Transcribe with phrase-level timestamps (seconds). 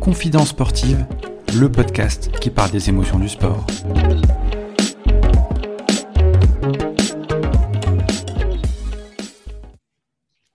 [0.00, 1.06] Confidence sportive,
[1.58, 3.66] le podcast qui parle des émotions du sport.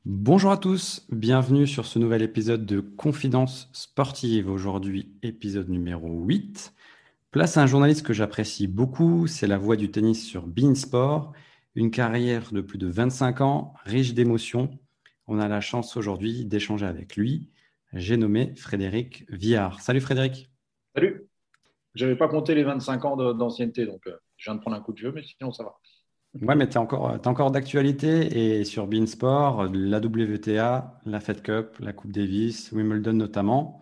[0.06, 4.50] Bonjour à tous, bienvenue sur ce nouvel épisode de Confidence sportive.
[4.50, 6.74] Aujourd'hui, épisode numéro 8.
[7.32, 11.34] Place à un journaliste que j'apprécie beaucoup, c'est la voix du tennis sur Beansport.
[11.76, 14.70] Une carrière de plus de 25 ans, riche d'émotions.
[15.28, 17.50] On a la chance aujourd'hui d'échanger avec lui.
[17.92, 19.82] J'ai nommé Frédéric Viard.
[19.82, 20.50] Salut Frédéric.
[20.96, 21.28] Salut.
[21.94, 24.80] Je n'avais pas compté les 25 ans d'ancienneté, donc euh, je viens de prendre un
[24.80, 25.76] coup de jeu, mais sinon ça va.
[26.42, 31.78] Ouais, mais tu es encore, encore d'actualité et sur Beansport, la WTA, la Fed Cup,
[31.80, 33.82] la Coupe Davis, Wimbledon notamment.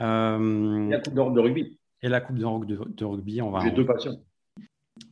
[0.00, 1.78] Euh, la Coupe d'Europe de rugby.
[2.02, 3.60] Et la Coupe d'Europe de, de, rugby, on va.
[3.60, 4.20] J'ai deux passions.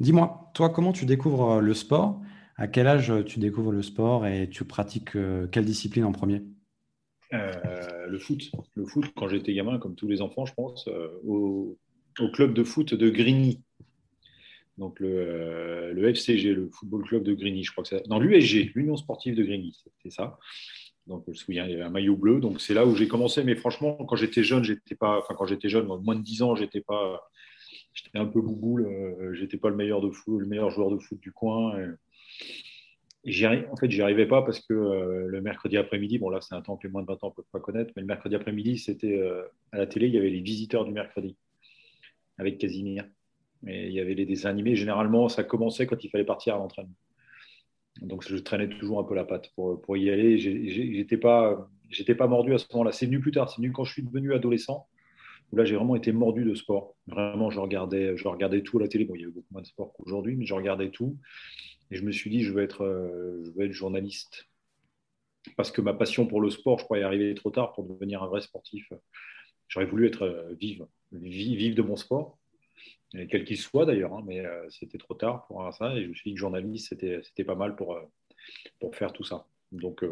[0.01, 2.21] Dis-moi, toi, comment tu découvres euh, le sport?
[2.57, 6.43] À quel âge tu découvres le sport et tu pratiques euh, quelle discipline en premier?
[7.33, 8.51] Euh, Le foot.
[8.75, 10.89] Le foot, quand j'étais gamin, comme tous les enfants, je pense,
[11.25, 11.79] au,
[12.33, 13.63] club de foot de Grigny.
[14.77, 18.07] Donc le, le, FCG, le football club de Grigny, je crois que c'est.
[18.09, 20.39] Non, l'USG, l'Union sportive de Grigny, c'était ça.
[21.09, 22.39] Donc, je me souviens, il y avait un maillot bleu.
[22.39, 23.43] Donc, c'est là où j'ai commencé.
[23.43, 25.19] Mais franchement, quand j'étais jeune, j'étais pas.
[25.19, 27.29] Enfin, quand j'étais jeune, moins de 10 ans, j'étais pas
[27.93, 30.99] j'étais un peu bouboule, euh, j'étais pas le meilleur, de foot, le meilleur joueur de
[30.99, 31.79] foot du coin.
[33.25, 36.55] Et, en fait, j'y arrivais pas parce que euh, le mercredi après-midi, bon là c'est
[36.55, 38.35] un temps que les moins de 20 ans ne peuvent pas connaître, mais le mercredi
[38.35, 41.37] après-midi, c'était euh, à la télé, il y avait les visiteurs du mercredi
[42.39, 43.05] avec Casimir.
[43.67, 44.77] Et il y avait les dessins animés.
[44.77, 46.95] Généralement, ça commençait quand il fallait partir à l'entraînement.
[48.01, 50.39] Donc je traînais toujours un peu la patte pour, pour y aller.
[50.39, 51.69] J'étais pas,
[52.17, 52.93] pas mordu à ce moment-là.
[52.93, 53.51] C'est venu plus tard.
[53.51, 54.87] C'est venu quand je suis devenu adolescent
[55.53, 56.95] là j'ai vraiment été mordu de sport.
[57.07, 59.05] Vraiment, je regardais, je regardais tout à la télé.
[59.05, 61.17] Bon, il y avait beaucoup moins de sport qu'aujourd'hui, mais je regardais tout.
[61.91, 64.49] Et je me suis dit, je veux être, euh, je veux être journaliste.
[65.57, 68.23] Parce que ma passion pour le sport, je crois, est arrivée trop tard pour devenir
[68.23, 68.93] un vrai sportif.
[69.69, 72.39] J'aurais voulu être euh, vive, vivre de mon sport,
[73.13, 75.97] quel qu'il soit d'ailleurs, hein, mais euh, c'était trop tard pour ça.
[75.97, 77.99] Et je me suis dit que journaliste, c'était pas mal pour,
[78.81, 79.47] pour faire tout ça.
[79.73, 80.05] Donc,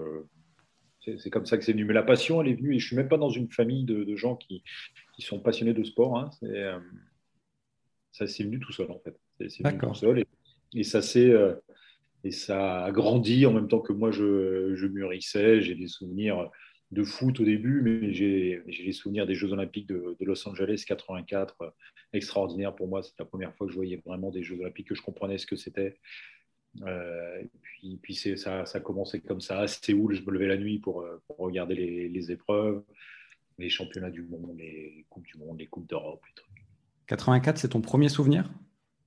[1.19, 1.85] c'est comme ça que c'est venu.
[1.85, 3.85] Mais la passion, elle est venue, et je ne suis même pas dans une famille
[3.85, 4.63] de, gens qui,
[5.19, 6.19] sont passionnés de sport.
[6.19, 6.31] Hein.
[6.45, 6.79] Euh,
[8.13, 9.17] ça s'est venu tout seul, en fait.
[9.49, 10.25] C'est venu tout seul.
[10.75, 11.31] Et, ça s'est.
[11.31, 11.55] Euh,
[12.25, 15.61] et ça a grandi en même temps que moi, je, mûrissais.
[15.61, 16.51] J'ai des souvenirs
[16.91, 21.57] de foot au début, mais j'ai les souvenirs des Jeux Olympiques de, Los Angeles 84,
[21.63, 21.71] euh,
[22.13, 23.03] extraordinaire pour moi.
[23.03, 25.47] C'est la première fois que je voyais vraiment des Jeux Olympiques, que je comprenais ce
[25.47, 25.99] que c'était.
[26.83, 29.61] Euh, et puis, puis ça, ça a commencé comme ça.
[29.61, 32.83] À Séoul, je me levais la nuit pour, euh, pour regarder les, les, épreuves,
[33.59, 36.23] les championnats du monde, les Coupes du Monde, les Coupes d'Europe.
[37.07, 38.51] 84, c'est ton premier souvenir?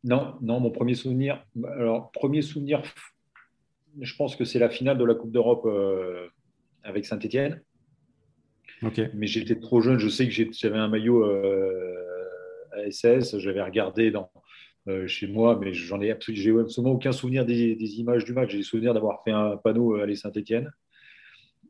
[0.03, 1.45] Non, non, mon premier souvenir.
[1.63, 2.81] Alors, premier souvenir,
[3.99, 6.29] je pense que c'est la finale de la Coupe d'Europe euh,
[6.83, 7.61] avec Saint-Etienne.
[8.81, 9.01] Ok.
[9.13, 9.99] Mais j'étais trop jeune.
[9.99, 13.37] Je sais que j'avais un maillot à SS.
[13.39, 14.39] J'avais regardé dans, euh,
[15.07, 18.51] chez moi, mais j'en ai absolument aucun souvenir des, images du match.
[18.51, 20.71] J'ai des souvenirs d'avoir fait un panneau à Saint-Etienne.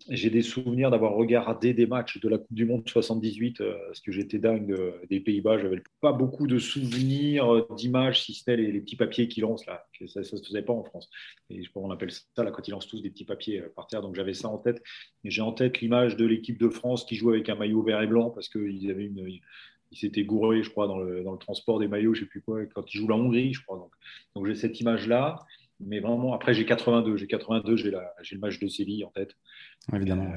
[0.07, 3.99] J'ai des souvenirs d'avoir regardé des matchs de la Coupe du Monde 78, euh, parce
[3.99, 4.75] que j'étais dingue
[5.09, 5.59] des Pays-Bas.
[5.59, 9.65] J'avais pas beaucoup de souvenirs euh, d'images, si ce n'est les, petits papiers qu'ils lancent
[9.65, 9.85] là.
[10.07, 11.09] Ça ne se faisait pas en France.
[11.49, 14.01] Et je on appelle ça là, quand ils lancent tous des petits papiers par terre.
[14.01, 14.81] Donc j'avais ça en tête.
[15.25, 18.07] j'ai en tête l'image de l'équipe de France qui joue avec un maillot vert et
[18.07, 19.39] blanc parce qu'ils avaient une,
[19.91, 22.29] il s'était gouré, je crois, dans le, dans le, transport des maillots, je ne sais
[22.29, 23.77] plus quoi, quand il joue la Hongrie, je crois.
[23.77, 23.91] Donc,
[24.35, 25.39] donc j'ai cette image-là.
[25.79, 27.17] Mais vraiment, après, j'ai 82.
[27.17, 29.35] J'ai 82, j'ai le match de Séville en tête.
[29.93, 30.31] Évidemment.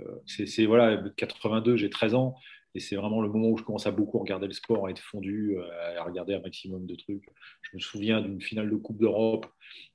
[0.00, 2.34] Euh, c'est voilà, 82, j'ai 13 ans.
[2.74, 5.00] Et c'est vraiment le moment où je commence à beaucoup regarder le sport, à être
[5.00, 7.24] fondu, euh, à regarder un maximum de trucs.
[7.62, 9.46] Je me souviens d'une finale de Coupe d'Europe,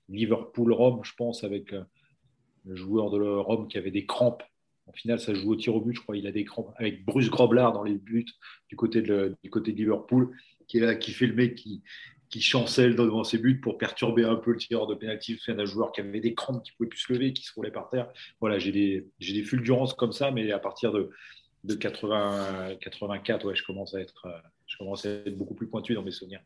[0.09, 1.83] Liverpool-Rome, je pense, avec euh,
[2.65, 4.43] le joueur de Rome qui avait des crampes
[4.87, 6.17] en finale, ça joue au tir au but, je crois.
[6.17, 8.25] Il a des crampes avec Bruce Groblard dans les buts
[8.69, 10.35] du côté de, du côté Liverpool,
[10.67, 11.83] qui est là, qui fait le mec qui,
[12.29, 15.39] qui chancelle devant ses buts pour perturber un peu le tireur de pénalty.
[15.43, 17.53] C'est un joueur qui avait des crampes, qui ne pouvait plus se lever, qui se
[17.53, 18.09] roulait par terre.
[18.39, 21.09] Voilà, j'ai des, des fulgurances comme ça, mais à partir de,
[21.63, 24.27] de 80, 84, ouais, je commence à être,
[24.67, 26.41] je commence à être beaucoup plus pointu dans mes souvenirs.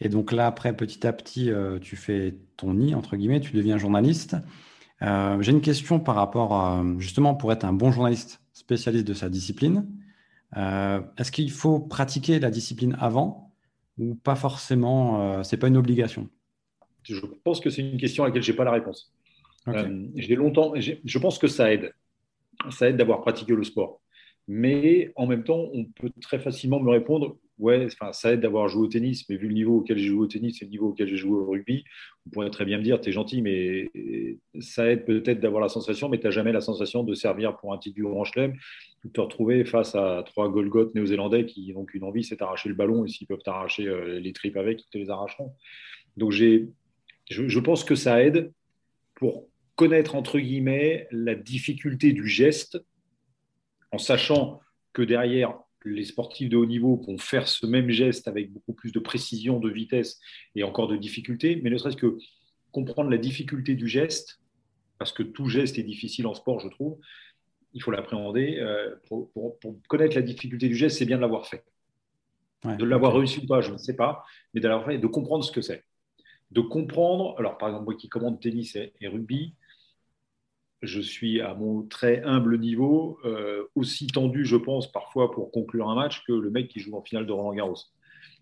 [0.00, 3.52] Et donc là, après, petit à petit, euh, tu fais ton nid, entre guillemets, tu
[3.52, 4.36] deviens journaliste.
[5.02, 9.28] Euh, j'ai une question par rapport justement pour être un bon journaliste spécialiste de sa
[9.28, 9.86] discipline.
[10.56, 13.52] Euh, est-ce qu'il faut pratiquer la discipline avant
[13.98, 16.28] ou pas forcément euh, C'est pas une obligation?
[17.02, 19.12] Je pense que c'est une question à laquelle j'ai pas la réponse.
[20.16, 21.92] j'ai longtemps, je pense que ça aide.
[22.70, 24.00] Ça aide d'avoir pratiqué le sport.
[24.48, 28.82] Mais en même temps, on peut très facilement me répondre ouais, ça aide d'avoir joué
[28.82, 31.08] au tennis, mais vu le niveau auquel j'ai joué au tennis et le niveau auquel
[31.08, 31.84] j'ai joué au rugby,
[32.26, 33.90] on pourrait très bien me dire, tu es gentil, mais
[34.60, 37.72] ça aide peut-être d'avoir la sensation, mais tu n'as jamais la sensation de servir pour
[37.72, 38.54] un titre du Grand Chelem,
[39.04, 42.74] de te retrouver face à trois Golgoth néo-zélandais qui n'ont qu'une envie, c'est d'arracher le
[42.74, 45.54] ballon, et s'ils peuvent t'arracher euh, les tripes avec, ils te les arracheront.
[46.16, 48.52] Donc je pense que ça aide
[49.14, 52.78] pour connaître, entre guillemets, la difficulté du geste,
[53.92, 54.60] en sachant
[54.92, 58.92] que derrière, les sportifs de haut niveau vont faire ce même geste avec beaucoup plus
[58.92, 60.20] de précision, de vitesse
[60.54, 62.18] et encore de difficulté, mais ne serait-ce que
[62.72, 64.40] comprendre la difficulté du geste,
[64.98, 66.98] parce que tout geste est difficile en sport, je trouve,
[67.72, 68.58] il faut l'appréhender.
[68.58, 69.30] Euh, pour,
[69.88, 71.64] connaître la difficulté du geste, c'est bien de l'avoir fait.
[72.64, 75.06] de l'avoir réussi ou pas, je ne sais pas, mais de l'avoir fait et de
[75.06, 75.84] comprendre ce que c'est.
[76.50, 79.54] De comprendre, alors par exemple, moi qui commande tennis et rugby,
[80.82, 85.88] je suis à mon très humble niveau, euh, aussi tendu, je pense, parfois pour conclure
[85.88, 87.76] un match que le mec qui joue en finale de Roland Garros.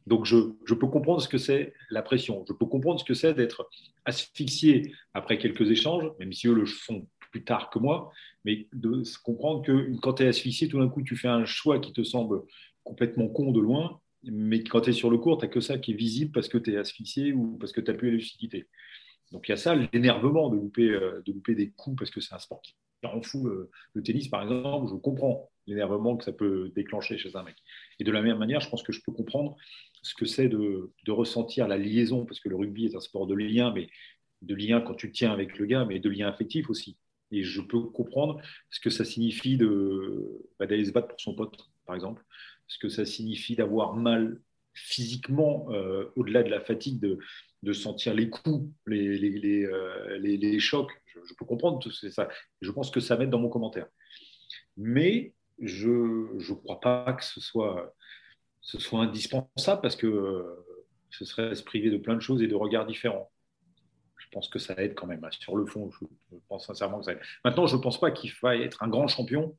[0.07, 0.37] Donc, je,
[0.75, 2.45] peux comprendre ce que c'est la pression.
[2.47, 3.71] Je peux comprendre ce que c'est d'être
[4.05, 8.13] asphyxié après quelques échanges, même si eux le font plus tard que moi,
[8.45, 11.79] mais de comprendre que quand tu es asphyxié, tout d'un coup, tu fais un choix
[11.79, 12.43] qui te semble
[12.85, 15.79] complètement con de loin, mais quand tu es sur le court, tu n'as que ça
[15.79, 18.67] qui est visible parce que tu es asphyxié ou parce que tu n'as plus la.
[19.33, 22.21] Donc il y a ça, l'énervement de louper, euh, de louper des coups parce que
[22.21, 23.47] c'est un sport qui rend fou.
[23.47, 27.57] Le, tennis, par exemple, je comprends l'énervement que ça peut déclencher chez un mec.
[27.99, 29.57] Et de la même manière, je pense que je peux comprendre
[30.03, 33.35] ce que c'est de, ressentir la liaison, parce que le rugby est un sport de
[33.35, 33.89] lien, mais
[34.43, 36.97] de lien quand tu tiens avec le gars, mais de lien affectif aussi.
[37.31, 39.59] Et je peux comprendre ce que ça signifie
[40.59, 41.57] bah, d'aller se battre pour son pote,
[41.87, 42.23] par exemple,
[42.67, 44.41] ce que ça signifie d'avoir mal
[44.75, 47.19] physiquement, euh, au-delà de la fatigue, de,
[47.63, 50.93] de sentir les coups, les, les, euh, les, chocs.
[51.07, 52.29] Je, peux comprendre tout ça.
[52.61, 53.87] Je pense que ça m'aide dans mon commentaire.
[54.77, 57.95] Mais je ne crois pas que ce soit,
[58.61, 60.67] ce soit indispensable parce que euh,
[61.11, 63.31] ce serait se priver de plein de choses et de regards différents.
[64.19, 65.25] Je pense que ça aide quand même.
[65.31, 67.21] Sur le fond, je, pense sincèrement que ça aide.
[67.45, 69.57] Maintenant, je ne pense pas qu'il faille être un grand champion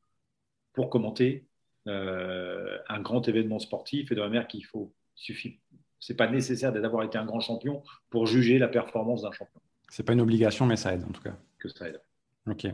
[0.73, 1.47] pour commenter
[1.87, 5.59] euh, un grand événement sportif et de la manière qu'il faut suffit
[6.05, 7.81] c'est pas nécessaire d'avoir été un grand champion
[8.11, 9.59] pour juger la performance d'un champion.
[9.89, 11.35] C'est pas une obligation, mais ça aide en tout cas.
[11.57, 11.99] Que ça aide.
[12.47, 12.67] Ok.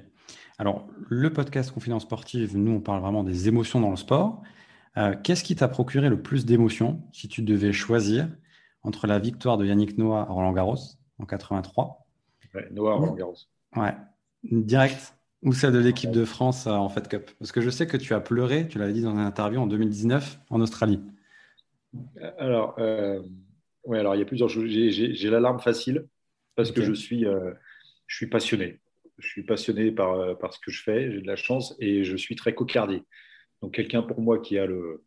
[0.58, 4.42] Alors, le podcast Confidence Sportive, nous, on parle vraiment des émotions dans le sport.
[4.98, 8.28] Euh, qu'est-ce qui t'a procuré le plus d'émotions si tu devais choisir
[8.84, 10.76] entre la victoire de Yannick Noah à Roland Garros
[11.18, 12.06] en 83
[12.54, 13.38] ouais, Noah à Roland Garros.
[13.78, 13.96] Ouais,
[14.44, 15.16] direct?
[15.44, 17.32] Ou celle de l'équipe de France euh, en Fed Cup?
[17.40, 19.68] Parce que je sais que tu as pleuré, tu l'avais dit dans une interview en
[19.68, 21.00] 2019 en Australie.
[22.38, 23.22] Alors, euh,
[23.86, 24.68] ouais, alors il y a plusieurs choses.
[24.68, 26.08] J'ai l'alarme facile
[26.56, 27.54] parce que je suis, euh,
[28.08, 28.80] je suis passionné.
[29.18, 32.04] Je suis passionné par, euh, par ce que je fais, j'ai de la chance et
[32.04, 33.04] je suis très cocardier.
[33.62, 35.04] Donc, quelqu'un pour moi qui a le,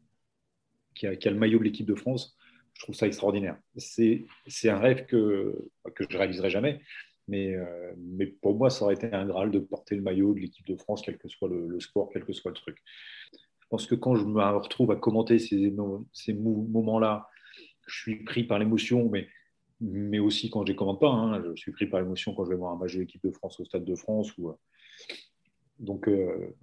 [0.94, 2.36] qui a, qui a le maillot de l'équipe de France,
[2.75, 3.56] je trouve ça extraordinaire.
[3.76, 4.26] C'est
[4.64, 6.80] un rêve que, que je réaliserai jamais,
[7.26, 7.56] mais,
[7.96, 10.76] mais pour moi, ça aurait été un graal de porter le maillot de l'équipe de
[10.76, 12.78] France, quel que soit le, le, sport, quel que soit le truc.
[13.64, 17.28] Je pense que quand je me retrouve à commenter ces, moments-là,
[17.87, 19.26] je suis pris par l'émotion, mais,
[19.81, 21.08] mais aussi quand je ne commente pas.
[21.08, 23.31] Hein, je suis pris par l'émotion quand je vais voir un match de l'équipe de
[23.31, 24.31] France au Stade de France.
[24.38, 24.52] Euh,
[25.78, 26.55] donc, euh,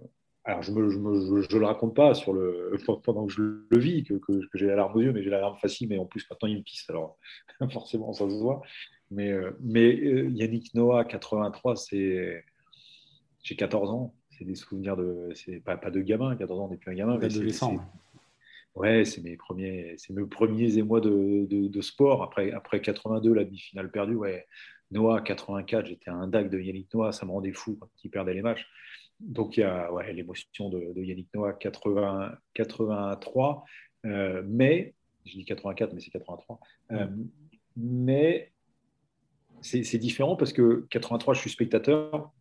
[0.44, 4.66] alors je ne le raconte pas sur le, pendant que je le vis, que, j'ai
[4.66, 6.62] la larme aux yeux, mais j'ai la larme facile, mais en plus maintenant il me
[6.62, 7.18] pisse, alors
[7.72, 8.62] forcément ça se voit.
[9.10, 9.50] Mais, euh,
[10.30, 12.44] Yannick Noah, 83, c'est
[13.42, 15.30] j'ai 14 ans c'est des souvenirs de.
[15.34, 17.18] C'est pas, pas de gamin, 14 ans, on n'est plus un gamin.
[17.20, 17.76] Adolescent.
[18.74, 22.22] Ouais, c'est mes premiers, c'est mes premiers émois de, de, sport.
[22.22, 24.46] Après, après 82, la demi-finale perdue, ouais.
[24.90, 28.34] Noah, 84, j'étais un DAC de Yannick Noah, ça me rendait fou quand il perdait
[28.34, 28.66] les matchs.
[29.20, 33.64] Donc il y a ouais, l'émotion de, de, Yannick Noah, 80, 83.
[34.04, 36.60] Euh, mais, je dis 84, mais c'est 83.
[36.92, 37.06] Euh,
[37.76, 38.52] mais
[39.62, 42.32] c'est différent parce que 83, je suis spectateur.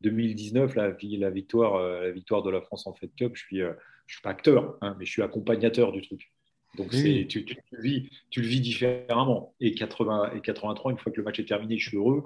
[0.00, 3.62] 2019, la, la, victoire, euh, la victoire de la France en Fed Cup, je suis,
[3.62, 3.72] euh,
[4.06, 6.32] je suis pas acteur, hein, mais je suis accompagnateur du truc.
[6.76, 9.54] Donc tu, tu, le vis, tu le vis différemment.
[9.60, 12.24] Et, 80, et 83, une fois que le match est terminé, je suis heureux.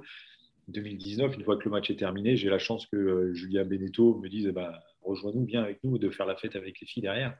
[0.68, 4.18] 2019, une fois que le match est terminé, j'ai la chance que euh, Julia Beneteau
[4.18, 4.72] me dise eh ben,
[5.02, 7.36] rejoins-nous, viens avec nous, de faire la fête avec les filles derrière.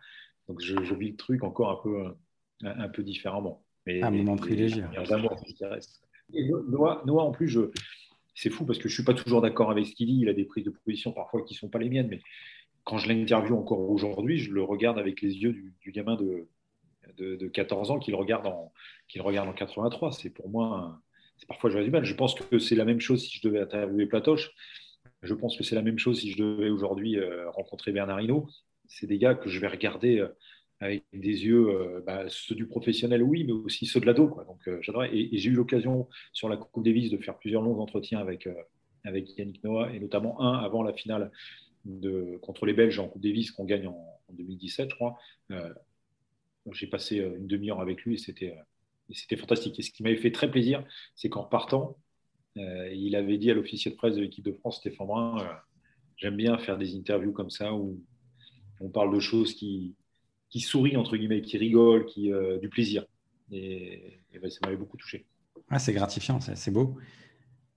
[0.49, 2.14] Donc je, vis le truc encore un peu,
[2.62, 3.64] un, peu différemment.
[3.87, 4.82] Mais, un moment privilégié.
[6.30, 7.70] Noah, en plus, je,
[8.38, 10.21] c'est fou parce que je suis pas toujours d'accord avec ce qu'il dit.
[10.21, 12.21] Il a des prises de position parfois qui sont pas les miennes, mais
[12.85, 16.49] quand je l'interviewe encore aujourd'hui, je le regarde avec les yeux du, gamin de,
[17.16, 18.73] de, 14 ans qu'il regarde, en,
[19.18, 20.12] regarde en 83.
[20.12, 21.02] C'est pour moi,
[21.37, 22.04] c'est parfois j'aurais du mal.
[22.04, 24.52] Je pense que c'est la même chose si je devais interviewer Platoche.
[25.23, 28.49] Je pense que c'est la même chose si je devais aujourd'hui euh, rencontrer Bernard Hinault.
[28.87, 30.28] C'est des gars que je vais regarder euh,
[30.80, 34.38] avec des yeux, bah, ceux du professionnel, oui, mais aussi ceux de l'ado.
[34.47, 35.14] Donc, j'adorais.
[35.14, 38.49] Et, j'ai eu l'occasion sur la Coupe Davis de faire plusieurs longs entretiens avec,
[39.04, 41.32] avec Yannick Noah, et notamment un avant la finale
[41.85, 45.18] de, contre les Belges en Coupe Davis qu'on gagne en, 2017, je crois.
[46.73, 48.54] j'ai passé une demi-heure avec lui et c'était
[49.14, 49.78] c'était fantastique.
[49.78, 51.97] Et ce qui m'avait fait très plaisir, c'est qu'en partant,
[52.56, 55.52] euh, il avait dit à l'officier de presse de l'équipe de France, Stéphane Brun, euh,
[56.16, 58.02] j'aime bien faire des interviews comme ça où
[58.80, 59.94] on parle de choses qui,
[60.50, 63.05] qui sourient, entre guillemets, qui rigolent, qui, euh, du plaisir.
[63.50, 65.26] Et, ben, ça m'avait beaucoup touché.
[65.78, 66.97] c'est gratifiant, c'est beau.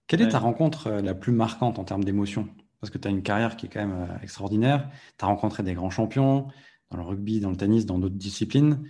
[0.07, 2.49] Quelle est ta rencontre la plus marquante en termes d'émotion?
[2.81, 4.89] Parce que tu as une carrière qui est quand même extraordinaire.
[5.17, 6.47] Tu as rencontré des grands champions
[6.89, 8.83] dans le rugby, dans le tennis, dans d'autres disciplines.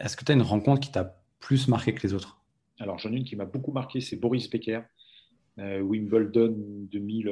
[0.00, 2.40] Est-ce que tu as une rencontre qui t'a plus marqué que les autres?
[2.78, 4.82] Alors, j'en ai une qui m'a beaucoup marqué, c'est Boris Becker,
[5.58, 6.54] euh, Wimbledon
[6.90, 7.28] 2000,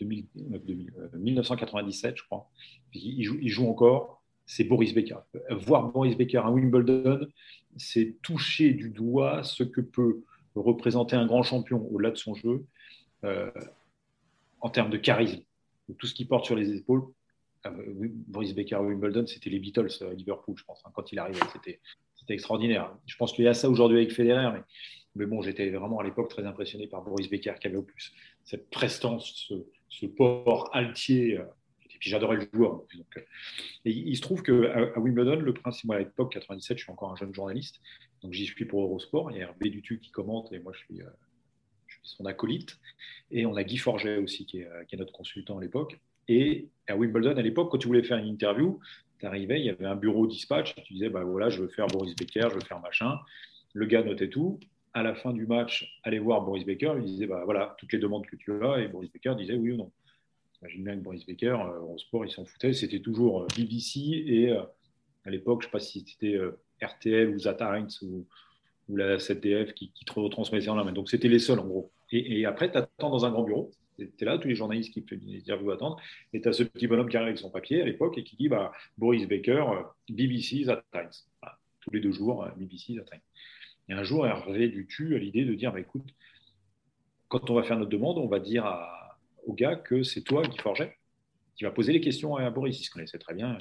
[0.00, 2.50] 1997, je crois.
[2.94, 4.21] Il joue, il joue encore,
[4.52, 5.16] c'est Boris Becker.
[5.50, 7.26] Voir Boris Becker à Wimbledon,
[7.78, 10.22] c'est toucher du doigt ce que peut
[10.54, 12.66] représenter un grand champion au-delà de son jeu
[13.24, 13.50] euh,
[14.60, 15.42] en termes de charisme,
[15.98, 17.02] tout ce qu'il porte sur les épaules.
[17.64, 17.70] Euh,
[18.28, 20.82] Boris Becker à Wimbledon, c'était les Beatles à Liverpool, je pense.
[20.84, 21.80] Hein, quand il arrivait, c'était
[22.34, 22.94] extraordinaire.
[23.06, 24.60] Je pense qu'il y a ça aujourd'hui avec Federer,
[25.14, 28.12] mais, bon, j'étais vraiment à l'époque très impressionné par Boris Becker qui avait au plus
[28.44, 29.50] cette prestance,
[29.88, 31.38] ce, port altier.
[31.38, 31.44] Euh,
[32.10, 32.82] j'adorais le joueur.
[33.16, 33.20] Euh,
[33.84, 36.92] et il se trouve qu'à à Wimbledon, le principe, moi à l'époque, 97, je suis
[36.92, 37.80] encore un jeune journaliste,
[38.22, 39.30] donc j'y suis pour Eurosport.
[39.30, 41.06] Il y a Hervé Dutu qui commente et moi je suis, euh,
[42.02, 42.78] son acolyte.
[43.30, 46.00] Et on a Guy Forget aussi qui est, qui est notre consultant à l'époque.
[46.28, 48.80] Et à Wimbledon, à l'époque, quand tu voulais faire une interview,
[49.18, 51.86] tu arrivais, il y avait un bureau dispatch, tu disais, bah voilà, je veux faire
[51.86, 53.18] Boris Becker, je veux faire machin.
[53.72, 54.58] Le gars notait tout.
[54.94, 57.98] À la fin du match, allez voir Boris Becker, il disait, bah voilà, toutes les
[57.98, 59.92] demandes que tu as, et Boris Becker disait oui ou non.
[60.62, 62.72] J'imagine bien que Boris Becker, euh, au sport, il s'en foutait.
[62.72, 64.62] C'était toujours euh, BBC et euh,
[65.24, 66.38] à l'époque, je ne sais pas si c'était
[66.80, 68.26] RTL ou Zata ou,
[68.88, 70.92] ou la ZDF qui, qui retransmettait en main.
[70.92, 71.90] Donc c'était les seuls en gros.
[72.10, 73.72] Et, après, tu attends dans un grand bureau
[74.18, 76.00] tu là, tous les journalistes qui font des interviews attendre,
[76.32, 78.34] et tu as ce petit bonhomme qui arrive avec son papier à l'époque et qui
[78.36, 79.64] dit bah, Boris Baker,
[80.08, 81.10] BBC, That Times.
[81.80, 83.20] tous les deux jours, BBC, Times.
[83.88, 86.08] Et un jour, Hervé Dutu a l'idée de dire bah, écoute,
[87.28, 89.01] quand on va faire notre demande, on va dire à,
[89.44, 90.96] au gars que c'est toi, Guy Forget,
[91.56, 92.80] qui va poser les questions à Boris.
[92.80, 93.58] Il se connaissait très bien.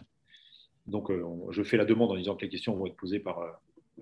[0.87, 3.61] Donc, euh, je fais la demande en disant que les questions vont être posées par,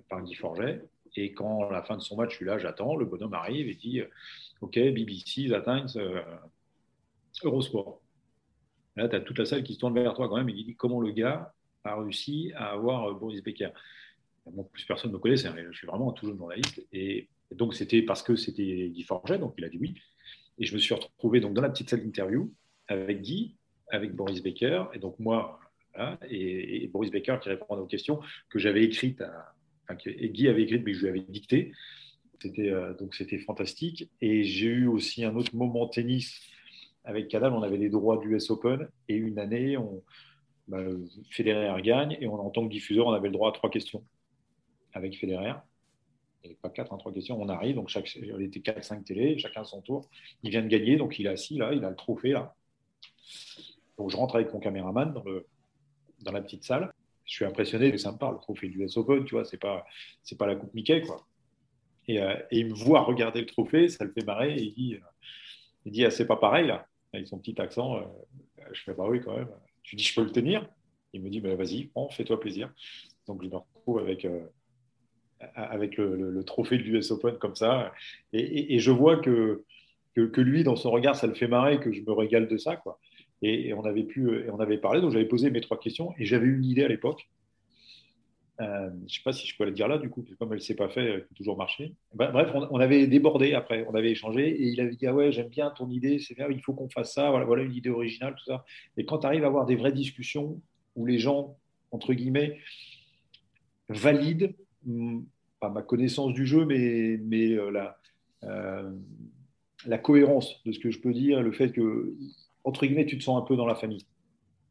[0.09, 0.83] par Guy Forget.
[1.15, 3.75] Et quand la fin de son match, je suis là, j'attends, le bonhomme arrive et
[3.75, 4.01] dit
[4.61, 6.21] OK, BBC, euh,
[7.43, 8.01] Eurosport.
[8.95, 10.65] Là, tu as toute la salle qui se tourne vers toi quand même et qui
[10.65, 13.69] dit comment le gars a réussi à avoir euh, Boris Becker?
[14.45, 16.85] Bon, plus personne ne me connaît, je suis vraiment un tout jeune journaliste.
[16.91, 19.95] Et, donc, c'était parce que c'était Guy Forget, donc il a dit oui.
[20.59, 22.53] Et je me suis retrouvé donc, dans la petite salle d'interview
[22.87, 23.55] avec Guy,
[23.89, 25.59] avec Boris Becker, et donc moi,
[26.29, 29.23] et, Boris Becker qui répondait aux questions que j'avais écrites,
[29.83, 31.71] enfin, que Guy avait écrites, mais que je lui avais dictées.
[32.41, 34.09] C'était euh, donc c'était fantastique.
[34.21, 36.39] Et j'ai eu aussi un autre moment tennis
[37.03, 37.53] avec Cadal.
[37.53, 40.03] On avait les droits du US Open et une année, on,
[40.67, 40.83] bah,
[41.31, 44.05] Federer gagne et en tant que diffuseur, on avait le droit à trois questions
[44.93, 45.53] avec Federer.
[46.43, 47.39] Et pas quatre, hein, trois questions.
[47.41, 50.09] On arrive, donc chaque, il était quatre, cinq télé, chacun son tour.
[50.43, 52.55] Il vient de gagner, donc il est assis là, il a le trophée là.
[53.97, 55.45] Donc je rentre avec mon caméraman dans, le,
[56.21, 56.93] dans la petite salle.
[57.25, 59.85] Je suis impressionné, me parle, le trophée du US tu vois, c'est pas,
[60.23, 61.27] c'est pas la Coupe Mickey, quoi.
[62.09, 64.99] Euh, et, il me voit regarder le trophée, ça le fait marrer, il dit, euh,
[65.85, 67.97] il dit ah, c'est pas pareil là, avec son petit accent.
[67.97, 68.03] Euh,
[68.71, 69.49] je fais bah oui quand même.
[69.83, 70.67] Je lui dis je peux le tenir?
[71.13, 72.73] Il me dit bah, vas-y, prends, fais-toi plaisir.
[73.27, 74.25] Donc je me retrouve avec
[75.55, 77.93] avec le, trophée de l'US Open comme ça,
[78.33, 79.63] et, je vois que,
[80.15, 82.75] que, lui dans son regard ça le fait marrer, que je me régale de ça
[82.75, 82.99] quoi.
[83.41, 86.47] Et, on avait pu, on avait parlé, donc j'avais posé mes trois questions, et j'avais
[86.47, 87.29] une idée à l'époque
[88.61, 90.59] euh, je ne sais pas si je peux le dire là, du coup, comme elle
[90.59, 91.93] ne s'est pas fait, elle peut toujours marcher.
[92.13, 95.47] Bref, on, avait débordé après, on avait échangé et il avait dit Ah ouais, j'aime
[95.47, 98.35] bien ton idée, c'est bien, il faut qu'on fasse ça, voilà, voilà une idée originale,
[98.35, 98.65] tout ça.
[98.97, 100.61] Et quand tu arrives à avoir des vraies discussions
[100.95, 101.57] où les gens,
[101.91, 102.59] entre guillemets,
[103.87, 104.53] valident,
[105.59, 107.17] pas ma connaissance du jeu, mais,
[107.53, 107.97] euh, la,
[108.43, 108.91] euh,
[109.85, 112.15] la cohérence de ce que je peux dire, le fait que,
[112.63, 114.05] entre guillemets, tu te sens un peu dans la famille.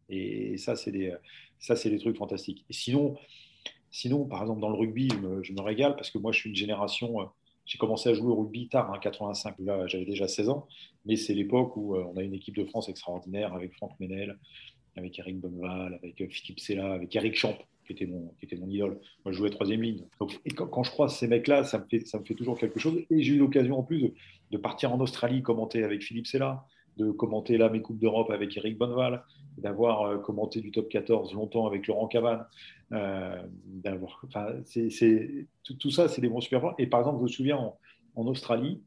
[0.09, 2.65] Et ça, c'est des, trucs fantastiques.
[2.71, 5.09] Et sinon, par exemple, dans le rugby,
[5.43, 7.21] je me, régale parce que moi, je suis une génération.
[7.21, 7.25] Euh,
[7.67, 9.57] j'ai commencé à jouer au rugby tard, en hein, 85.
[9.59, 10.67] Là, j'avais déjà 16 ans.
[11.05, 14.39] Mais c'est l'époque où on a une équipe de France extraordinaire avec Franck Menel,
[14.97, 18.05] avec Eric Bonneval, avec Philippe Sella, avec Eric Champ, qui
[18.45, 19.01] était mon, idole.
[19.25, 20.05] Moi, je jouais troisième ligne.
[20.45, 23.01] et quand, je croise ces mecs-là, ça, me fait, toujours quelque chose.
[23.11, 24.13] Et j'ai eu l'occasion en plus
[24.51, 26.65] de, partir en Australie commenter avec Philippe Sella,
[26.97, 29.25] de commenter là mes Coupes d'Europe avec Eric Bonneval,
[29.57, 32.41] d'avoir euh, commenté du top 14 longtemps avec Laurent Cavan.
[32.93, 33.43] Euh,
[34.25, 37.59] enfin, c'est, tout, ça, c'est des bons super Et par exemple, je me souviens
[38.15, 38.83] en, Australie,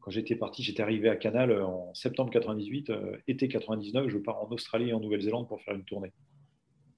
[0.00, 2.92] quand j'étais parti, j'étais arrivé à Canal en septembre 98,
[3.26, 6.12] été 99, je pars en Australie et en Nouvelle-Zélande pour faire une tournée.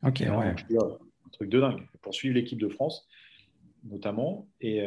[0.02, 0.28] Ok, ouais.
[0.28, 1.87] un truc de dingue.
[2.00, 3.09] Pour suivre l'équipe de France,
[3.85, 4.49] notamment.
[4.61, 4.85] Et,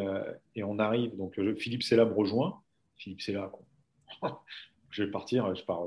[0.56, 2.62] et on arrive, donc Philippe Sella me rejoint.
[2.98, 3.52] Philippe Sella,
[4.90, 5.84] je vais partir, je pars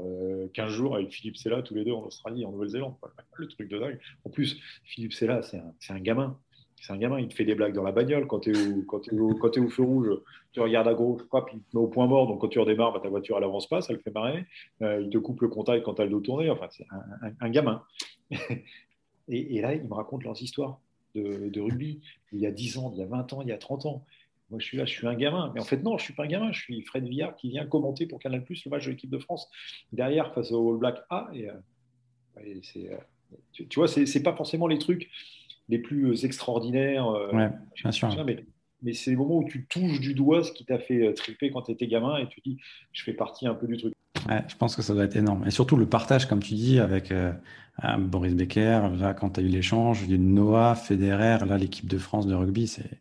[0.52, 2.94] 15 euh, jours avec Philippe Sella, tous les deux en Australie, en Nouvelle-Zélande.
[3.36, 3.98] Le truc de dingue.
[4.24, 6.38] En plus, Philippe Sella, c'est un, un, gamin.
[6.80, 8.26] C'est un gamin, il te fait des blagues dans la bagnole.
[8.26, 10.10] Quand tu es, es, au feu rouge,
[10.52, 12.26] tu regardes à gauche, puis il te met au point mort.
[12.26, 14.44] Donc quand tu redémarres, bah, ta voiture, elle avance pas, ça le fait marrer.
[14.82, 16.50] Euh, il te coupe le contact quand tu as le dos tourné.
[16.50, 16.86] Enfin, c'est
[17.40, 17.82] un, gamin.
[19.28, 20.80] et, là, il me raconte leurs histoires
[21.14, 22.00] de, de rugby.
[22.32, 24.04] Il y a 10 ans, il y a 20 ans, il y a 30 ans.
[24.50, 25.52] Moi, je suis là, je suis un gamin.
[25.54, 26.52] Mais en fait, non, je ne suis pas un gamin.
[26.52, 29.18] Je suis Fred Villard qui vient commenter pour Canal Plus le match de l'équipe de
[29.18, 29.50] France
[29.92, 31.28] derrière face au All Black A.
[31.34, 31.54] Et, euh,
[32.38, 32.96] euh,
[33.52, 35.10] tu, vois, ce n'est pas forcément les trucs
[35.68, 37.08] les plus euh, extraordinaires.
[37.32, 37.50] ouais,
[37.82, 38.24] bien sûr.
[38.24, 38.44] Mais,
[38.80, 41.62] mais c'est les moments où tu touches du doigt ce qui t'a fait triper quand
[41.62, 42.58] tu étais gamin et tu dis,
[42.92, 43.94] je fais partie un peu du truc.
[44.28, 45.46] Ouais, je pense que ça doit être énorme.
[45.46, 47.12] Et surtout le partage, comme tu dis, avec
[47.98, 52.34] Boris Becker, là, quand tu as eu l'échange, Noah, Federer, là, l'équipe de France de
[52.34, 53.00] rugby, c'est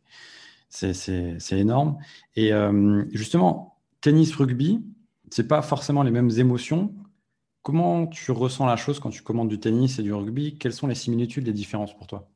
[0.69, 1.98] c'est énorme.
[2.36, 4.84] Et euh, justement, tennis, rugby,
[5.29, 6.93] c'est pas forcément les mêmes émotions.
[7.62, 10.57] Comment tu ressens la chose quand tu commandes du tennis et du rugby?
[10.57, 12.29] Quelles sont les similitudes, les différences pour toi?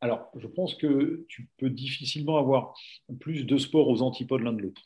[0.00, 2.74] Alors, je pense que tu peux difficilement avoir
[3.20, 4.82] plus de sports aux antipodes l'un de l'autre.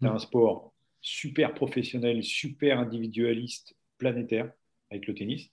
[0.00, 0.12] C'est mm.
[0.12, 0.71] un sport
[1.02, 4.50] super professionnel, super individualiste, planétaire,
[4.90, 5.50] avec le tennis,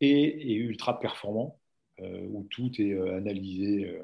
[0.00, 1.58] et, ultra performant,
[2.00, 3.98] euh, où tout est euh, analysé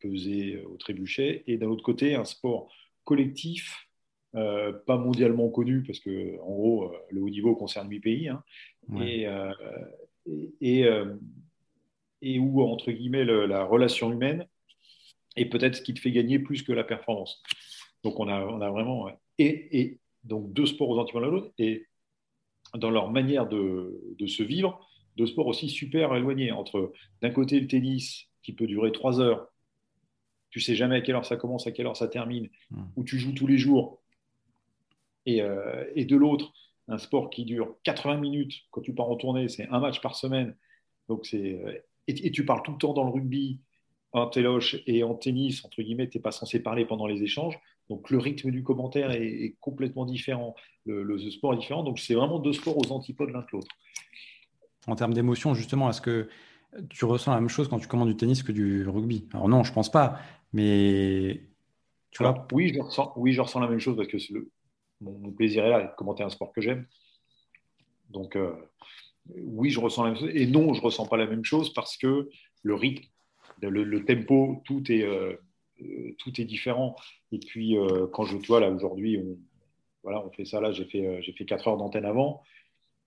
[0.00, 2.72] pesé au trébuchet, et d'un autre côté, un sport
[3.04, 3.88] collectif,
[4.34, 8.28] euh, pas mondialement connu, parce que en gros, euh, le haut niveau concerne huit pays,
[8.28, 8.42] hein,
[8.90, 9.52] euh,
[10.60, 10.86] et,
[12.20, 14.46] et, où, entre guillemets, la relation humaine
[15.36, 17.42] est peut-être ce qui te fait gagner plus que la performance.
[18.04, 19.08] Donc, on a, on a vraiment.
[19.38, 21.86] Et, donc, deux sports aux antipodes de l'autre, et
[22.74, 24.86] dans leur manière de, de se vivre,
[25.16, 29.48] deux sports aussi super éloignés entre d'un côté le tennis qui peut durer trois heures.
[30.50, 32.84] Tu sais jamais à quelle heure ça commence, à quelle heure ça termine, hmm.
[32.96, 34.00] où tu joues tous les jours.
[35.26, 36.52] Et, euh, et de l'autre,
[36.88, 40.14] un sport qui dure 80 minutes quand tu pars en tournée, c'est un match par
[40.14, 40.56] semaine.
[41.08, 43.60] Donc c'est euh, et, tu parles tout le temps dans le rugby,
[44.14, 47.58] en téloche et en tennis, entre guillemets, tu n'es pas censé parler pendant les échanges.
[47.90, 50.54] Donc le rythme du commentaire est, complètement différent.
[50.86, 51.82] Le, le, sport est différent.
[51.82, 53.68] Donc c'est vraiment deux sports aux antipodes l'un de l'autre.
[54.86, 56.28] En termes d'émotion, justement, est-ce que
[56.90, 59.26] tu ressens la même chose quand tu commandes du tennis que du rugby?
[59.32, 60.18] Alors non, je pense pas,
[60.52, 61.40] mais
[62.10, 62.46] tu vois.
[62.52, 64.50] Oui, je ressens, oui, je ressens la même chose parce que le,
[65.00, 66.86] mon, plaisir est là de commenter un sport que j'aime.
[68.10, 68.54] Donc euh,
[69.26, 70.30] oui, je ressens la même chose.
[70.32, 72.28] Et non, je ressens pas la même chose parce que
[72.62, 73.08] le rythme,
[73.70, 75.34] le, tempo, tout est, euh,
[75.82, 76.96] euh, tout est différent.
[77.32, 77.76] Et puis
[78.12, 79.38] quand je, vois là aujourd'hui, on,
[80.02, 80.72] voilà, on fait ça là.
[80.72, 82.42] J'ai fait, j'ai fait 4 heures d'antenne avant,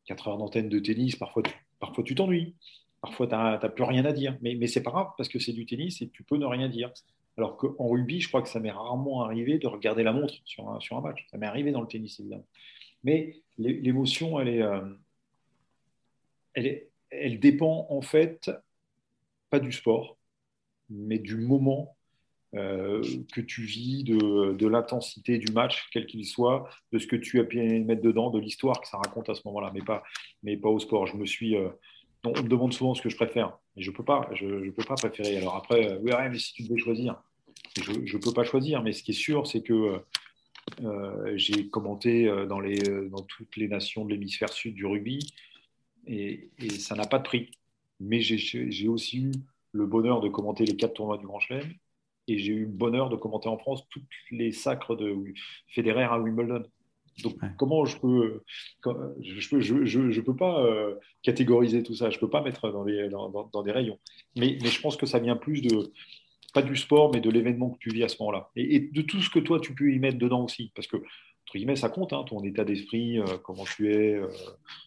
[0.05, 1.15] 4 heures d'antenne de tennis.
[1.15, 1.43] Parfois,
[1.79, 2.55] parfois tu t'ennuies.
[3.01, 4.37] Parfois, tu n'as plus rien à dire.
[4.41, 6.67] Mais, mais c'est pas grave parce que c'est du tennis et tu peux ne rien
[6.67, 6.91] dire.
[7.37, 10.67] Alors qu'en rugby, je crois que ça m'est rarement arrivé de regarder la montre sur
[10.69, 11.25] un, sur un match.
[11.29, 12.47] Ça m'est arrivé dans le tennis, évidemment.
[13.03, 14.81] Mais l'émotion, elle est, euh,
[16.53, 18.51] elle elle dépend en fait
[19.49, 20.16] pas du sport,
[20.89, 21.97] mais du moment
[22.55, 27.39] euh, que tu vis, de, l'intensité du match, quel qu'il soit, de ce que tu
[27.39, 30.03] as pu mettre dedans, de l'histoire que ça raconte à ce moment-là, mais pas,
[30.43, 31.07] mais pas au sport.
[31.07, 31.69] Je me suis, euh,
[32.23, 33.57] on me demande souvent ce que je préfère.
[33.75, 34.29] Et je ne peux pas.
[34.33, 35.37] Je, je, peux pas préférer.
[35.37, 37.21] Alors après, euh, oui, mais si tu devais choisir,
[37.75, 38.81] je ne peux pas choisir.
[38.81, 40.01] Mais ce qui est sûr, c'est que
[41.35, 45.19] j'ai commenté dans, les, dans toutes les nations de l'hémisphère sud du rugby
[46.07, 47.51] et, ça n'a pas de prix.
[47.99, 49.31] Mais j'ai aussi eu
[49.77, 51.71] le bonheur de commenter les quatre tournois du Grand Chelem
[52.27, 55.15] et j'ai eu le bonheur de commenter en France toutes les sacres de
[55.67, 56.63] Federer à Wimbledon.
[57.23, 58.43] Donc, comment je peux,
[58.83, 62.83] je peux, je, je, peux pas euh, catégoriser tout ça, je peux pas mettre dans,
[62.83, 63.97] les, dans, dans, des rayons.
[64.35, 65.91] Mais, mais, je pense que ça vient plus de,
[66.53, 68.51] pas du sport, mais de l'événement que tu vis à ce moment-là.
[68.55, 70.71] Et, de tout ce que toi, tu peux y mettre dedans aussi.
[70.75, 74.27] Parce que, entre guillemets, ça compte, hein, ton état d'esprit, euh, comment tu es, euh,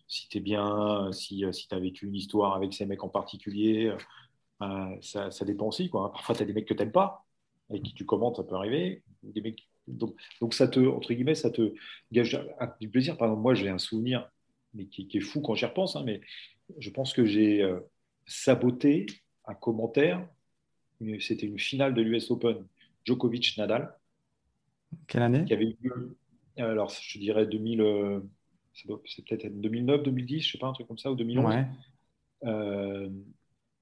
[0.07, 3.09] si tu es bien, si, si tu as vécu une histoire avec ces mecs en
[3.09, 3.93] particulier.
[5.01, 5.89] Ça, ça, dépend aussi.
[5.89, 6.13] Quoi.
[6.13, 7.25] Parfois, tu as des mecs que tu n'aimes pas,
[7.71, 9.03] avec qui tu commentes, ça peut arriver.
[9.23, 11.75] Des mecs donc, donc, ça te, entre guillemets, ça te
[12.13, 12.39] gage
[12.81, 13.17] du plaisir.
[13.17, 14.31] Par exemple, moi, j'ai un souvenir
[14.75, 16.21] mais qui, est fou quand j'y repense, hein, mais
[16.79, 17.81] je pense que j'ai euh,
[18.27, 19.07] saboté
[19.47, 20.29] un commentaire.
[21.19, 22.67] C'était une finale de l'US Open,
[23.05, 23.97] Djokovic-Nadal.
[25.09, 25.45] Quelle année?
[25.45, 25.93] Qui avait eu
[26.59, 28.21] alors je dirais 2000,
[28.75, 31.65] c'est peut-être 2009, 2010, je sais pas, un truc comme ça, ou 2011.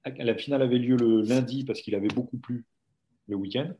[0.05, 2.65] La finale avait lieu le lundi parce qu'il avait beaucoup plu
[3.27, 3.73] le week-end.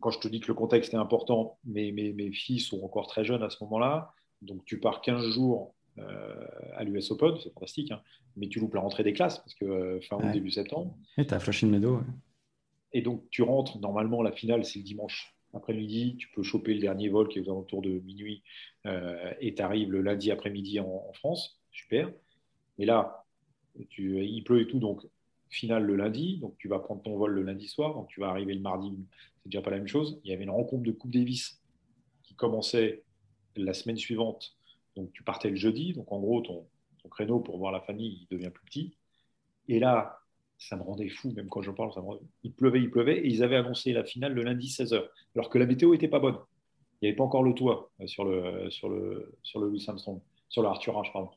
[0.00, 3.08] quand je te dis que le contexte est important, mes, mes, mes filles sont encore
[3.08, 4.12] très jeunes à ce moment-là.
[4.42, 6.46] Donc tu pars 15 jours euh,
[6.76, 8.00] à l'US Open, c'est fantastique, hein.
[8.36, 10.96] mais tu loupes la rentrée des classes parce que euh, fin août, début septembre.
[11.16, 12.00] Et tu as Flushing Meadow.
[12.92, 16.80] Et donc tu rentres, normalement la finale c'est le dimanche après-midi, tu peux choper le
[16.80, 18.42] dernier vol qui est aux alentours de minuit
[18.86, 22.12] euh, et tu arrives le lundi après-midi en, France, super.
[22.78, 23.26] Mais là,
[23.98, 25.06] il pleut et tout, donc
[25.50, 28.28] finale le lundi, donc tu vas prendre ton vol le lundi soir, donc tu vas
[28.28, 28.92] arriver le mardi,
[29.38, 30.20] c'est déjà pas la même chose.
[30.24, 31.62] Il y avait une rencontre de Coupe Davis
[32.22, 33.02] qui commençait
[33.56, 34.58] la semaine suivante
[34.98, 36.66] donc tu partais le jeudi, donc en gros, ton,
[37.08, 38.96] créneau pour voir la famille, il devient plus petit.
[39.68, 40.18] Et là,
[40.58, 41.90] ça me rendait fou, même quand je parle,
[42.42, 45.56] il pleuvait, il pleuvait, et ils avaient annoncé la finale le lundi 16h, alors que
[45.56, 46.36] la météo n'était pas bonne.
[47.00, 49.82] Il n'y avait pas encore le toit euh, sur le, sur le, sur le Louis
[49.86, 51.30] Armstrong, sur le Arthur H, pardon.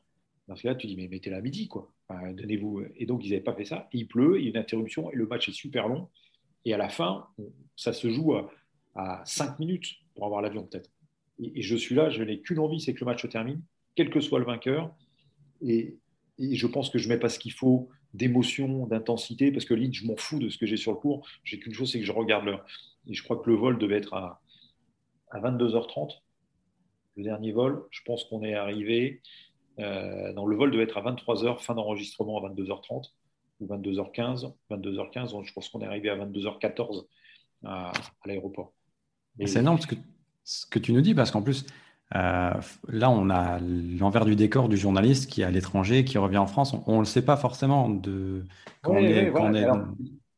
[0.48, 1.92] Dans ce cas-là, tu dis, mais mettez-la à midi, quoi.
[2.10, 2.82] Donnez-vous.
[2.96, 3.88] Et donc, ils n'avaient pas fait ça.
[3.92, 6.08] Il pleut, il y a une interruption, et le match est super long.
[6.64, 7.26] Et à la fin,
[7.76, 8.50] ça se joue à,
[8.94, 10.90] à 5 minutes pour avoir l'avion, peut-être
[11.38, 13.62] et, je suis là, je n'ai qu'une envie, c'est que le match se termine,
[13.94, 14.94] quel que soit le vainqueur.
[15.60, 15.96] Et,
[16.38, 19.94] je pense que je ne mets pas ce qu'il faut d'émotion, d'intensité, parce que limite,
[19.94, 21.26] je m'en fous de ce que j'ai sur le cours.
[21.44, 22.66] J'ai qu'une chose, c'est que je regarde l'heure.
[23.06, 24.42] Et je crois que le vol devait être à,
[25.30, 26.20] à 22h30.
[27.16, 29.22] Le dernier vol, je pense qu'on est arrivé.
[29.78, 33.10] Euh, le vol devait être à 23h, fin d'enregistrement à 22h30
[33.60, 34.52] ou 22h15.
[34.70, 37.06] 22h15, je pense qu'on est arrivé à 22h14
[37.64, 37.92] à, à
[38.26, 38.72] l'aéroport.
[39.44, 39.94] C'est énorme que
[40.44, 41.64] ce que tu nous dis, parce qu'en plus,
[42.14, 42.52] euh,
[42.88, 46.46] là, on a l'envers du décor du journaliste qui est à l'étranger, qui revient en
[46.46, 46.74] France.
[46.86, 48.44] On ne le sait pas forcément de
[48.82, 49.32] quand on est.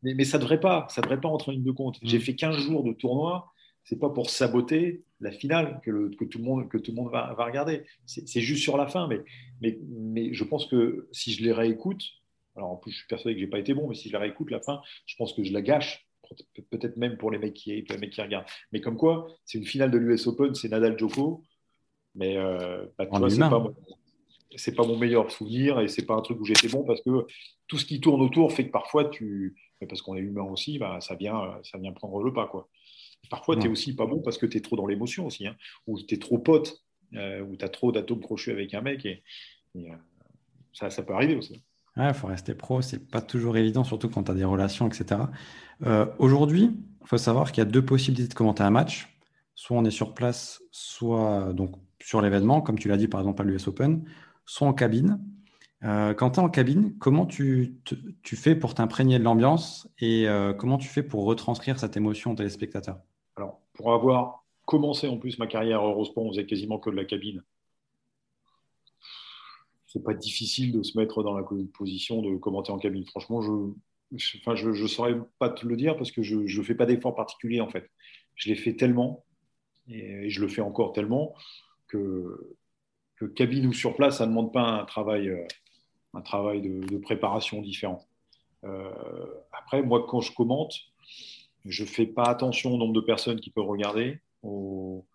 [0.03, 1.99] mais, ça ne devrait pas, ça devrait pas entrer en ligne de compte.
[2.03, 2.23] J'ai mm.
[2.23, 3.53] fait 15 jours de tournoi.
[3.85, 7.13] C'est pas pour saboter la finale que, que, tout le monde, que tout le monde
[7.13, 7.85] va, va regarder.
[8.07, 9.07] C'est juste sur la fin.
[9.09, 9.21] Mais,
[9.61, 12.03] mais, mais je pense que si je les réécoute,
[12.57, 14.21] alors en plus, je suis persuadé que j'ai pas été bon, mais si je la
[14.21, 16.07] réécoute la fin, je pense que je la gâche
[16.71, 18.47] peut-être même pour les mecs qui, les mecs qui regardent.
[18.73, 21.43] Mais comme quoi, c'est une finale de l'US Open, c'est Nadal Djoko,
[22.15, 23.75] mais euh, bah, c'est pas, mon,
[24.77, 27.27] pas mon meilleur souvenir et c'est pas un truc où j'étais bon parce que
[27.67, 29.57] tout ce qui tourne autour fait que parfois tu,
[29.89, 32.69] parce qu'on est humain aussi, bah, ça vient, ça vient prendre le pas quoi.
[33.31, 35.57] Parfois, tu es aussi pas bon parce que tu es trop dans l'émotion aussi, hein,
[35.87, 36.85] ou tu es trop pote,
[37.15, 39.23] euh, ou tu as trop d'atomes crochus avec un mec et,
[39.77, 39.81] euh,
[40.73, 41.63] ça, ça peut arriver aussi.
[41.97, 45.21] Il faut rester pro, c'est pas toujours évident, surtout quand tu as des relations, etc.
[45.87, 49.17] Euh, aujourd'hui, il faut savoir qu'il y a deux possibilités de commenter un match.
[49.55, 53.43] Soit on est sur place, soit donc sur l'événement, comme tu l'as dit par exemple
[53.43, 54.05] à l'US Open,
[54.45, 55.21] soit en cabine.
[55.85, 57.77] Euh, quand tu es en cabine, comment tu,
[58.23, 62.33] tu fais pour t'imprégner de l'ambiance et euh, comment tu fais pour retranscrire cette émotion
[62.33, 63.01] aux téléspectateurs?
[63.75, 67.43] Pour avoir commencé en plus ma carrière Eurosport, on faisait quasiment que de la cabine
[69.95, 73.07] c'est pas difficile de se mettre dans la position de commenter en cabine.
[73.07, 76.75] Franchement, je ne enfin, je, saurais pas te le dire parce que je ne fais
[76.75, 77.89] pas d'effort particulier en fait.
[78.35, 79.25] Je l'ai fait tellement
[79.87, 81.33] et, je le fais encore tellement
[81.87, 82.57] que,
[83.15, 85.47] que, cabine ou sur place, ça ne demande pas un travail, euh,
[86.13, 88.05] un travail de, préparation différent.
[88.65, 88.91] Euh,
[89.53, 90.75] après, moi, quand je commente,
[91.65, 95.07] je fais pas attention au nombre de personnes qui peuvent regarder, au,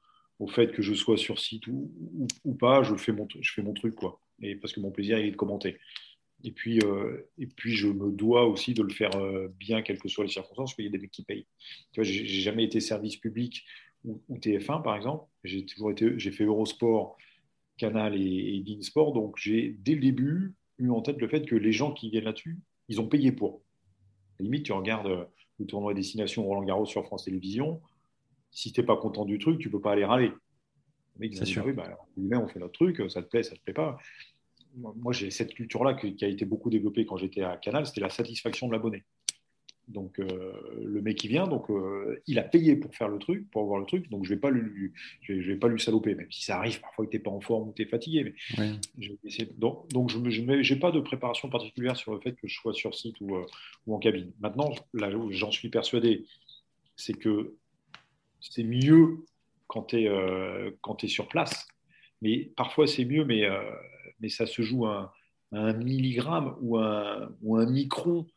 [0.47, 3.95] fait que je sois sur site ou, pas, je fais, mon, je fais mon truc.
[3.95, 5.77] quoi et parce que mon plaisir est de commenter.
[6.43, 9.99] Et puis, euh, et puis, je me dois aussi de le faire euh, bien, quelles
[9.99, 11.45] que soient les circonstances, parce qu'il y a des mecs qui payent.
[11.91, 13.65] Tu vois, j'ai jamais été service public
[14.05, 15.25] ou, TF1, par exemple.
[15.43, 17.17] J'ai toujours été, j'ai fait Eurosport,
[17.77, 18.93] Canal et, et.
[18.95, 22.23] Donc, j'ai dès le début eu en tête le fait que les gens qui viennent
[22.23, 22.57] là-dessus,
[22.87, 23.61] ils ont payé pour.
[24.39, 25.25] À la limite, tu regardes euh,
[25.59, 27.81] le tournoi destination Roland Garros sur France Télévisions.
[28.51, 30.31] Si tu n'es pas content du truc, tu peux pas aller râler.
[31.33, 31.65] C'est sûr.
[31.73, 33.97] Bah, on fait notre truc, ça te plaît, ça te plaît pas.
[34.75, 38.09] Moi, j'ai cette culture-là qui a été beaucoup développée quand j'étais à Canal, c'était la
[38.09, 39.03] satisfaction de l'abonné.
[39.89, 40.53] Donc, euh,
[40.85, 43.79] le mec qui vient, donc, euh, il a payé pour faire le truc, pour avoir
[43.79, 46.43] le truc, donc je ne vais, pas lui, je vais, pas lui saloper, même si
[46.43, 48.35] ça arrive parfois que tu n'es pas en forme ou tu es fatigué.
[48.57, 48.79] Mais
[49.57, 52.93] Donc, donc, je n'ai pas de préparation particulière sur le fait que je sois sur
[52.93, 53.45] site ou, euh,
[53.87, 54.31] ou en cabine.
[54.39, 56.25] Maintenant, là j'en suis persuadé,
[56.95, 57.55] c'est que
[58.39, 59.25] c'est mieux
[59.65, 61.67] quand tu es, es, sur place.
[62.21, 63.47] Mais parfois, c'est mieux, mais,
[64.19, 65.13] mais ça se joue à
[65.51, 68.27] un, milligramme ou un, ou un micron.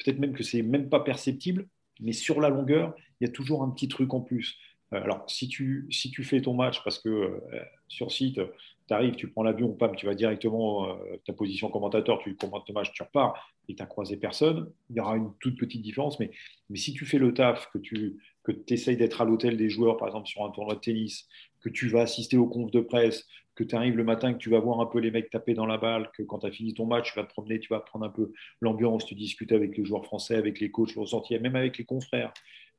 [0.00, 1.66] Euh, peut-être même que c'est même pas perceptible,
[2.00, 4.56] mais sur la longueur, il y a toujours un petit truc en plus.
[4.92, 7.40] alors, si tu, si tu fais ton match parce que
[7.86, 8.40] sur site,
[8.88, 12.72] tu arrives, tu prends l'avion, pam, tu vas directement, ta position commentateur, tu commentes ton
[12.72, 16.18] match, tu repars et tu n'as croisé personne, il y aura une toute petite différence.
[16.18, 16.30] Mais,
[16.70, 19.96] mais si tu fais le taf, que tu que essayes d'être à l'hôtel des joueurs,
[19.96, 21.28] par exemple sur un tournoi de tennis,
[21.60, 23.26] que tu vas assister aux confs de presse,
[23.60, 25.66] que tu arrives le matin, que tu vas voir un peu les mecs taper dans
[25.66, 27.80] la balle, que quand tu as fini ton match, tu vas te promener, tu vas
[27.80, 31.38] prendre un peu l'ambiance, tu discutes avec les joueurs français, avec les coachs, le ressenti,
[31.38, 32.32] même avec les confrères.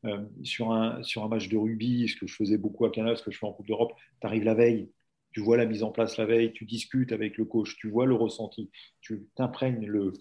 [0.06, 3.16] Euh, sur, un, sur un match de rugby, ce que je faisais beaucoup à Canada,
[3.16, 4.90] ce que je fais en Coupe d'Europe, tu arrives la veille,
[5.32, 8.08] tu vois la mise en place la veille, tu discutes avec le coach, tu vois
[8.08, 10.14] le ressenti, tu t'imprègnes le,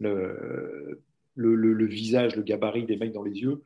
[0.00, 1.04] le,
[1.36, 3.62] le, le, visage, le gabarit des mecs dans les yeux.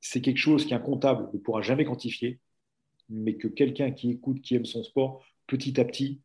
[0.00, 2.38] C'est quelque chose qu'un comptable ne pourra jamais quantifier,
[3.08, 6.22] mais que quelqu'un qui écoute, qui aime son sport, petit à petit,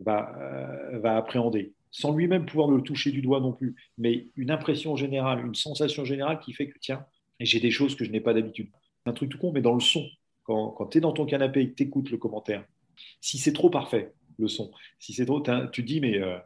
[0.00, 1.74] va, euh, va appréhender.
[1.90, 6.04] Sans lui-même pouvoir le toucher du doigt non plus, mais une impression générale, une sensation
[6.04, 7.04] générale qui fait que, tiens,
[7.40, 8.70] j'ai des choses que je n'ai pas d'habitude.
[9.04, 10.08] Un truc tout con, mais dans le son.
[10.44, 12.64] Quand, quand tu es dans ton canapé et que tu écoutes le commentaire,
[13.20, 16.38] si c'est trop parfait, le son, si c'est trop, tu dis, mais, euh,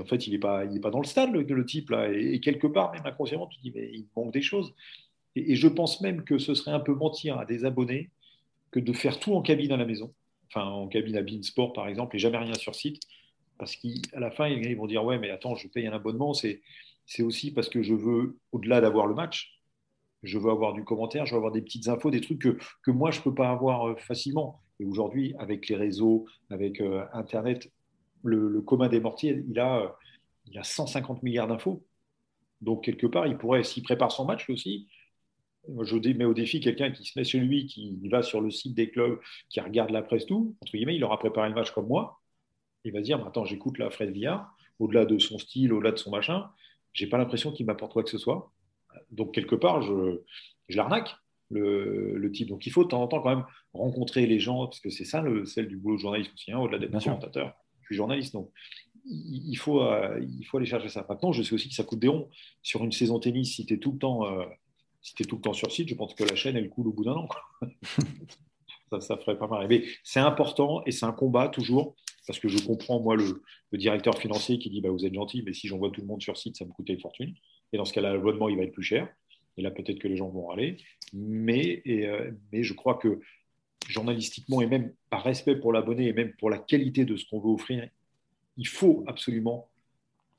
[0.00, 2.12] en fait, il n'est pas, pas dans le stade, le, type, là.
[2.12, 4.74] Et, quelque part, même inconsciemment, tu dis, mais il manque des choses.
[5.36, 8.10] Et, et, je pense même que ce serait un peu mentir à des abonnés
[8.70, 10.12] que de faire tout en cabine à la maison
[10.48, 13.02] enfin en cabine à Beansport par exemple, et jamais rien sur site,
[13.58, 16.60] parce qu'à la fin, ils vont dire Ouais, mais attends, je paye un abonnement, c'est
[17.20, 19.60] aussi parce que je veux, au-delà d'avoir le match,
[20.24, 22.90] je veux avoir du commentaire, je veux avoir des petites infos, des trucs que, que
[22.90, 24.60] moi, je ne peux pas avoir euh, facilement.
[24.80, 27.70] Et aujourd'hui, avec les réseaux, avec euh, Internet,
[28.24, 29.88] le, commun des mortiers, il a, euh,
[30.46, 31.84] il a 150 milliards d'infos.
[32.62, 34.88] Donc, quelque part, il pourrait, s'il prépare son match aussi,
[35.82, 38.74] je mets au défi quelqu'un qui se met chez lui, qui va sur le site
[38.74, 41.86] des clubs, qui regarde la presse, tout, entre guillemets, il aura préparé le match comme
[41.86, 42.20] moi.
[42.84, 45.96] Il va se dire, attends, j'écoute la Fred Villard, au-delà de son style, au-delà de
[45.96, 46.50] son machin,
[46.92, 48.52] j'ai pas l'impression qu'il m'apporte quoi que ce soit.
[49.10, 50.20] Donc, quelque part, je,
[50.68, 51.14] je l'arnaque,
[51.50, 52.48] le, le, type.
[52.48, 55.04] Donc, il faut de temps en temps quand même rencontrer les gens, parce que c'est
[55.04, 57.54] ça, le, celle du boulot de journaliste aussi, hein, au-delà d'être commentateur.
[57.82, 58.50] Je suis journaliste, donc
[59.06, 61.04] il faut, euh, il faut aller chercher ça.
[61.08, 62.30] Maintenant, je sais aussi que ça coûte des ronds.
[62.62, 64.44] Sur une saison tennis, si tu es tout le temps euh,
[65.04, 66.88] si tu es tout le temps sur site, je pense que la chaîne, elle coule
[66.88, 67.28] au bout d'un an.
[68.90, 69.68] ça, ça ferait pas mal.
[69.68, 71.94] Mais c'est important et c'est un combat toujours,
[72.26, 73.42] parce que je comprends, moi, le,
[73.74, 76.38] directeur financier qui dit bah, Vous êtes gentil, mais si j'envoie tout le monde sur
[76.38, 77.34] site, ça me coûtait une fortune.
[77.72, 79.06] Et dans ce cas-là, l'abonnement, il va être plus cher.
[79.58, 80.78] Et là, peut-être que les gens vont râler.
[81.12, 83.20] Mais, euh, mais je crois que
[83.86, 87.40] journalistiquement, et même par respect pour l'abonné, et même pour la qualité de ce qu'on
[87.40, 87.86] veut offrir,
[88.56, 89.68] il faut absolument,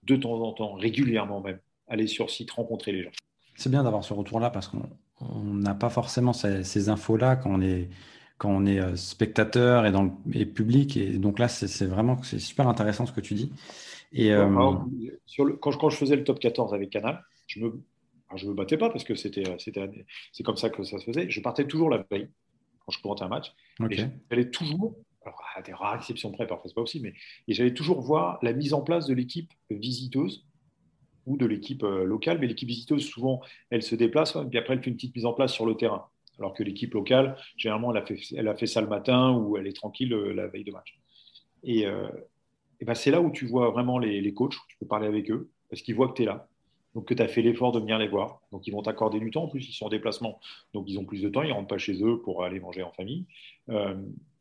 [0.03, 3.11] de temps en temps, régulièrement même, aller sur site, rencontrer les gens.
[3.55, 7.89] C'est bien d'avoir ce retour-là parce qu'on n'a pas forcément ces, infos-là quand on est,
[8.37, 10.97] quand on est euh, spectateur et, dans le, public.
[10.97, 13.51] Et donc là, c'est vraiment c'est super intéressant ce que tu dis.
[14.11, 14.47] Et, euh,
[15.25, 17.81] sur le, quand, je, quand, je, faisais le top 14 avec Canal, je me,
[18.35, 21.29] je me battais pas parce que c'était, c'est comme ça que ça se faisait.
[21.29, 22.29] Je partais toujours la veille
[22.85, 23.53] quand je commentais un match.
[23.89, 27.13] J'allais toujours, alors à des rares exceptions près, parfois c'est pas aussi, mais
[27.47, 30.45] j'allais toujours voir la mise en place de l'équipe visiteuse
[31.25, 32.39] ou de l'équipe euh, locale.
[32.39, 35.25] Mais l'équipe visiteuse, souvent, elle se déplace, et puis après, elle fait une petite mise
[35.25, 36.05] en place sur le terrain.
[36.37, 40.13] Alors que l'équipe locale, généralement, elle a, fait, ça le matin ou elle est tranquille
[40.13, 40.99] euh, la veille de match.
[41.63, 42.07] Et, euh,
[42.81, 45.49] et ben, c'est là où tu vois vraiment les, coachs, tu peux parler avec eux,
[45.69, 46.47] parce qu'ils voient que tu es là.
[46.93, 48.39] Donc, que tu as fait l'effort de venir les voir.
[48.53, 49.43] Donc, ils vont t'accorder du temps.
[49.43, 50.39] En plus, ils sont en déplacement.
[50.73, 51.41] Donc, ils ont plus de temps.
[51.41, 53.25] Ils ne rentrent pas chez eux pour aller manger en famille.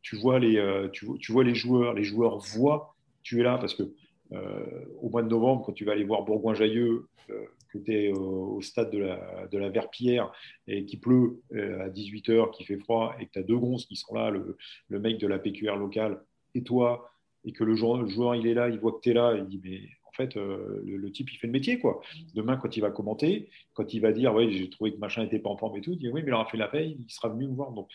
[0.02, 1.94] tu, vois les, tu, vois les joueurs.
[1.94, 2.94] Les joueurs voient
[3.24, 3.82] tu es là parce que
[4.30, 8.60] au mois de novembre, quand tu vas aller voir Bourgoin-Jailleux, euh, que tu es au,
[8.62, 10.30] stade de la, de Verpillière
[10.68, 13.86] et qu'il pleut euh, à 18h, qu'il fait froid et que tu as deux gonzes
[13.86, 14.56] qui sont là, le,
[15.00, 16.22] mec de la PQR locale
[16.54, 17.10] et toi,
[17.44, 19.60] et que le joueur, il est là, il voit que tu es là, il dit
[19.64, 22.00] mais en fait le, type il fait le métier quoi.
[22.34, 25.40] Demain quand il va commenter, quand il va dire ouais j'ai trouvé que machin était
[25.40, 27.10] pas en forme et tout, il dit oui mais il aura fait la veille, il
[27.10, 27.90] sera venu me voir donc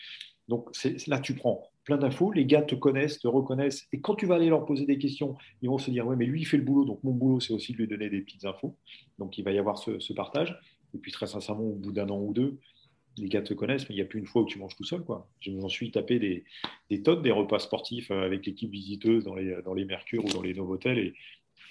[0.46, 0.68] donc
[1.06, 4.36] là tu prends plein d'infos, les gars te connaissent, te reconnaissent, et quand tu vas
[4.36, 6.62] aller leur poser des questions, ils vont se dire, ouais, mais lui, il fait le
[6.62, 8.76] boulot, donc mon boulot, c'est aussi de lui donner des petites infos.
[9.18, 10.58] Donc il va y avoir ce, partage.
[10.94, 12.58] Et puis très sincèrement, au bout d'un an ou deux,
[13.16, 14.84] les gars te connaissent, mais il n'y a plus une fois où tu manges tout
[14.84, 15.02] seul.
[15.02, 15.28] Quoi.
[15.40, 16.44] J'en suis tapé des,
[16.90, 20.28] des, tonnes des repas sportifs euh, avec l'équipe visiteuse dans les, dans les Mercure ou
[20.28, 21.14] dans les Novotel, et,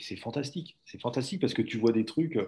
[0.02, 0.78] c'est fantastique.
[0.86, 2.40] C'est fantastique parce que tu vois des trucs,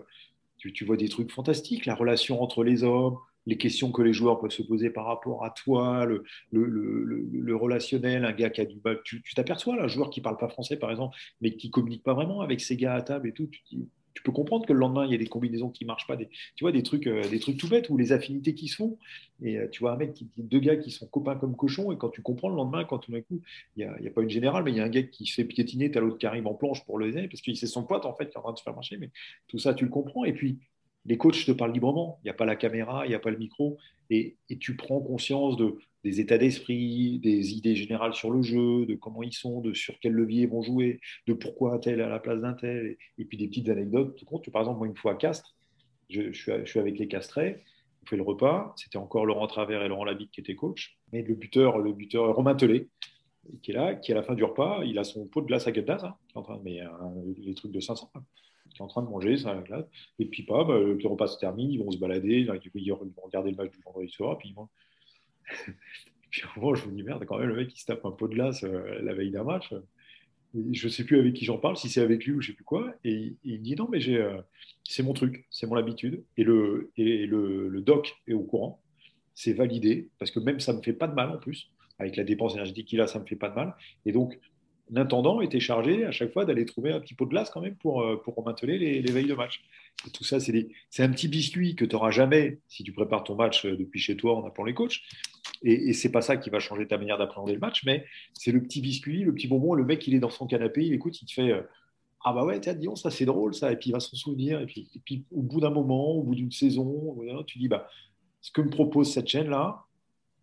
[0.58, 4.13] tu, tu vois des trucs fantastiques, la relation entre les hommes, les questions que les
[4.13, 8.65] joueurs peuvent se poser par rapport à toi, le, le, relationnel, un gars qui a
[8.65, 9.01] du mal.
[9.04, 12.41] Tu t'aperçois, un joueur qui parle pas français, par exemple, mais qui communique pas vraiment
[12.41, 13.47] avec ses gars à table et tout.
[13.47, 13.77] Tu,
[14.13, 16.15] tu peux comprendre que le lendemain, il y a des combinaisons qui marchent pas.
[16.15, 18.75] Des, tu vois, des trucs, euh, des trucs tout bêtes ou les affinités qui se
[18.75, 18.97] font.
[19.41, 21.91] Et euh, tu vois un mec, qui, deux gars qui sont copains comme cochons.
[21.91, 23.41] Et quand tu comprends le lendemain, quand tout d'un coup,
[23.77, 25.45] il n'y a, pas une générale, mais il y a un gars qui se fait
[25.45, 27.84] piétiner, tu as l'autre qui arrive en planche pour le aider parce qu'il c'est son
[27.84, 28.97] pote, en fait, qui est en train de se faire marcher.
[28.97, 29.10] Mais
[29.47, 30.25] tout ça, tu le comprends.
[30.25, 30.60] Et puis,
[31.05, 32.19] les coachs te parlent librement.
[32.23, 33.77] Il n'y a pas la caméra, il n'y a pas le micro.
[34.09, 38.95] Et, tu prends conscience de, des états d'esprit, des idées générales sur le jeu, de
[38.95, 42.09] comment ils sont, de sur quel levier ils vont jouer, de pourquoi un tel à
[42.09, 42.97] la place d'un tel.
[43.17, 44.15] Et, puis des petites anecdotes.
[44.17, 44.49] Tout compte.
[44.51, 45.55] Par exemple, moi, une fois à Castres,
[46.09, 47.63] je, suis, avec les Castrés.
[48.03, 48.73] On fait le repas.
[48.77, 50.97] C'était encore Laurent Travers et Laurent Labitte qui étaient coachs.
[51.13, 52.87] Et le buteur, le buteur Romain Tellet,
[53.61, 55.67] qui est là, qui à la fin du repas, il a son pot de glace
[55.67, 56.81] à Guettaz, hein, de, mais,
[57.37, 58.19] les trucs de 500, qui
[58.81, 59.85] en train de manger ça glace.
[60.19, 63.51] Et puis pas, bah, le repas se termine, ils vont se balader, ils vont regarder
[63.51, 65.73] le match du vendredi soir, puis ils
[66.29, 68.11] puis en moment, je me dis merde, quand même, le mec il se tape un
[68.11, 69.73] pot de glace euh, la veille d'un match.
[70.53, 72.51] je ne sais plus avec qui j'en parle, si c'est avec lui ou je ne
[72.51, 72.93] sais plus quoi.
[73.03, 74.41] Et, il me dit non, mais euh,
[74.83, 76.23] c'est mon truc, c'est mon habitude.
[76.37, 78.81] Et, le, et le, le doc est au courant,
[79.33, 82.15] c'est validé, parce que même ça ne me fait pas de mal en plus avec
[82.15, 83.75] la dépense énergétique qu'il a, ça ne me fait pas de mal.
[84.05, 84.39] Et donc,
[84.91, 87.75] l'intendant était chargé à chaque fois d'aller trouver un petit pot de glace quand même
[87.75, 89.63] pour, euh, pour maintenir les, de match.
[90.13, 93.65] Tout ça, c'est, un petit biscuit que tu n'auras jamais si tu prépares ton match
[93.65, 94.99] euh, depuis chez toi en appelant les coachs.
[95.63, 98.51] Et, et c'est pas ça qui va changer ta manière d'appréhender le match, mais c'est
[98.51, 99.73] le petit biscuit, le petit bonbon.
[99.73, 101.62] Le mec, il est dans son canapé, il écoute, il te fait euh,
[102.25, 103.71] Ah bah ouais, tiens, dis ça c'est drôle ça.
[103.71, 104.60] Et puis il va s'en souvenir.
[104.60, 107.88] Et puis, et puis au bout d'un moment, au bout d'une saison, tu dis bah,
[108.41, 109.86] Ce que me propose cette chaîne-là,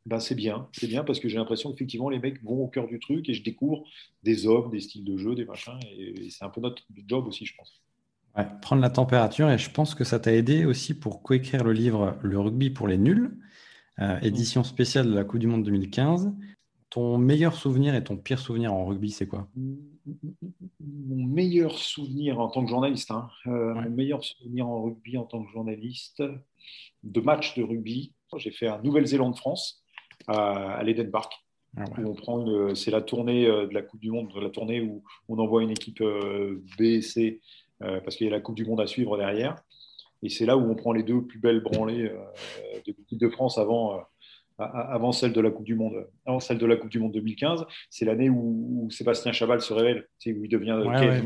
[0.07, 2.87] ben c'est bien, c'est bien parce que j'ai l'impression qu'effectivement les mecs vont au cœur
[2.87, 3.85] du truc et je découvre
[4.23, 7.45] des hommes, des styles de jeu, des machins et, c'est un peu notre job aussi,
[7.45, 7.83] je pense.
[8.63, 12.17] prendre la température et je pense que ça t'a aidé aussi pour coécrire le livre
[12.23, 13.39] Le rugby pour les nuls,
[14.01, 14.25] euh, mmh.
[14.25, 16.33] édition spéciale de la Coupe du Monde 2015.
[16.91, 19.47] Ton meilleur souvenir et ton pire souvenir en rugby, c'est quoi?
[20.81, 25.25] Mon meilleur souvenir en tant que journaliste, hein, euh, mon meilleur souvenir en rugby en
[25.25, 26.23] tant que journaliste
[27.03, 29.83] de match de rugby, j'ai fait un Nouvelle-Zélande-France
[30.29, 31.33] à, l'Eden Park.
[31.77, 31.85] Ah
[32.75, 35.71] c'est la tournée euh, de la Coupe du Monde, la tournée où on envoie une
[35.71, 37.41] équipe euh, B et C
[37.83, 39.57] euh, parce qu'il y a la Coupe du Monde à suivre derrière.
[40.23, 43.57] Et c'est là où on prend les deux plus belles branlées de l'équipe de France
[43.57, 44.01] avant,
[44.59, 47.65] avant celle de la Coupe du Monde, avant celle de la Coupe du Monde 2015.
[47.89, 51.23] C'est l'année où, Sébastien Chabal se révèle, où il devient ouais,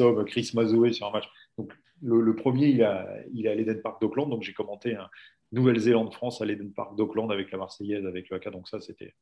[0.00, 1.28] ouais, Chris Mazoé sur un match.
[1.56, 5.08] Donc le, premier, il, a, il est à l'Eden Park d'Auckland, donc j'ai commenté un,
[5.52, 8.50] Nouvelle-Zélande-France à l'Eden Park d'Auckland avec la Marseillaise, avec le AK.
[8.50, 9.14] Donc ça, c'était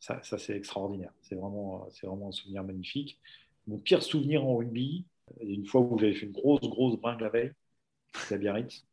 [0.00, 1.12] ça, ça c'est extraordinaire.
[1.22, 3.20] C'est vraiment, c'est vraiment un souvenir magnifique.
[3.68, 5.06] Mon pire souvenir en rugby,
[5.40, 7.52] une fois où j'avais fait une grosse, grosse bringue la veille,
[8.30, 8.84] à Biarritz,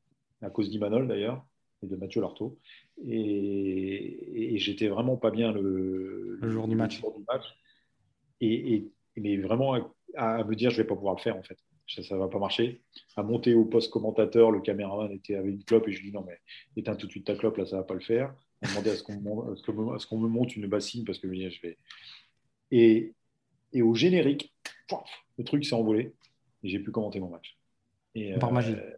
[0.42, 1.44] à cause d'Imanol d'ailleurs,
[1.82, 2.60] et de Mathieu Lartaud.
[3.08, 7.02] Et, j'étais vraiment pas bien le, le jour du match.
[8.42, 9.76] Et, mais vraiment
[10.16, 11.58] à, me dire, je vais pas pouvoir le faire en fait
[11.90, 12.82] ça ne va pas marcher.
[13.16, 16.16] À monter au poste commentateur, le caméraman était avec une clope et je lui dis
[16.16, 16.40] non, mais
[16.78, 18.34] éteins tout de suite ta clope, là, ça ne va pas le faire.
[18.62, 19.04] On demandait à ce
[20.08, 21.78] qu'on me, monte une bassine parce que je vais.
[22.72, 23.14] Et,
[23.74, 24.54] et au générique,
[25.38, 26.14] le truc s'est envolé
[26.64, 27.58] et j'ai pu commenter mon match.
[28.16, 28.74] Et, Par magie.
[28.74, 28.98] Euh,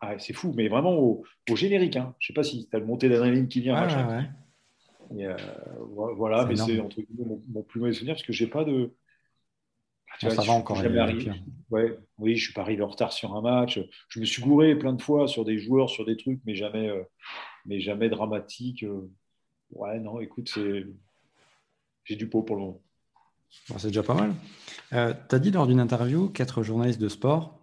[0.00, 1.96] ah, c'est fou, mais vraiment au, générique.
[1.96, 2.14] Hein.
[2.18, 3.76] Je ne sais pas si tu as le montée d'adrénaline qui vient.
[3.76, 4.22] Ah,
[5.12, 5.36] euh,
[6.16, 8.92] voilà, mais c'est entre mon, mon, plus mauvais souvenir parce que j'ai pas de
[10.20, 10.82] ça va encore.
[11.70, 13.80] Ouais, oui, je suis pas arrivé en retard sur un match.
[14.08, 16.88] Je me suis gouré plein de fois sur des joueurs, sur des trucs, mais jamais,
[16.88, 17.02] euh,
[17.64, 18.84] mais jamais dramatique.
[18.84, 19.10] Euh.
[19.72, 20.56] Ouais, non, écoute,
[22.04, 22.82] j'ai du pot pour le moment.
[23.78, 24.32] c'est déjà pas mal.
[24.92, 27.58] Euh, tu as dit lors d'une interview qu'être journaliste de sport,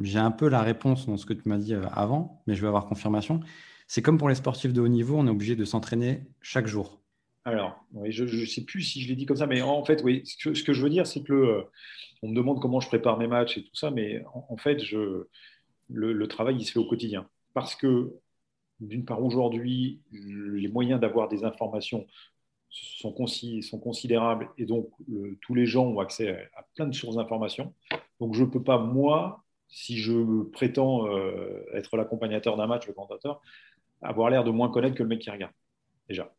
[0.00, 2.68] j'ai un peu la réponse dans ce que tu m'as dit avant, mais je vais
[2.68, 3.40] avoir confirmation.
[3.88, 7.03] C'est comme pour les sportifs de haut niveau, on est obligé de s'entraîner chaque jour.
[7.44, 10.22] Alors, je ne sais plus si je l'ai dit comme ça, mais en fait, oui,
[10.24, 11.62] ce que, je veux dire, c'est que euh,
[12.22, 15.26] on me demande comment je prépare mes matchs et tout ça, mais en, fait, je,
[15.90, 17.28] le, travail, il se fait au quotidien.
[17.52, 18.14] Parce que,
[18.80, 22.06] d'une part, aujourd'hui, les moyens d'avoir des informations
[22.70, 24.90] sont, considérables et donc
[25.42, 27.74] tous les gens ont accès à, plein de sources d'informations.
[28.20, 32.94] Donc, je ne peux pas, moi, si je prétends euh, être l'accompagnateur d'un match, le
[32.94, 33.42] commentateur,
[34.00, 35.52] avoir l'air de moins connaître que le mec qui regarde,
[36.08, 36.32] déjà.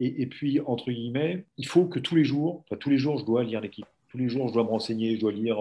[0.00, 3.42] Et, puis, entre guillemets, il faut que tous les jours, tous les jours, je dois
[3.42, 3.86] lire l'équipe.
[4.10, 5.60] Tous les jours, je dois me renseigner, je dois lire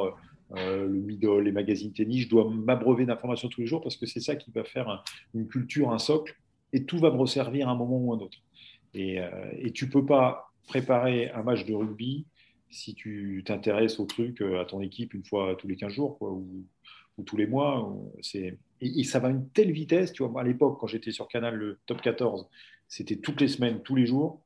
[0.56, 4.06] euh, le middle, les magazines tennis, je dois m'abreuver d'informations tous les jours parce que
[4.06, 6.36] c'est ça qui va faire une culture, un socle,
[6.72, 8.38] et tout va me resservir à un moment ou à un autre.
[8.94, 12.26] Et, euh, et tu peux pas préparer un match de rugby
[12.70, 16.18] si tu t'intéresses au truc euh, à ton équipe une fois tous les 15 jours
[16.18, 16.38] quoi,
[17.18, 17.96] ou, tous les mois.
[18.34, 20.14] Et, et, ça va à une telle vitesse.
[20.14, 22.48] Tu vois, à l'époque, quand j'étais sur Canal, le top 14,
[22.88, 24.42] c'était toutes les semaines, tous les jours.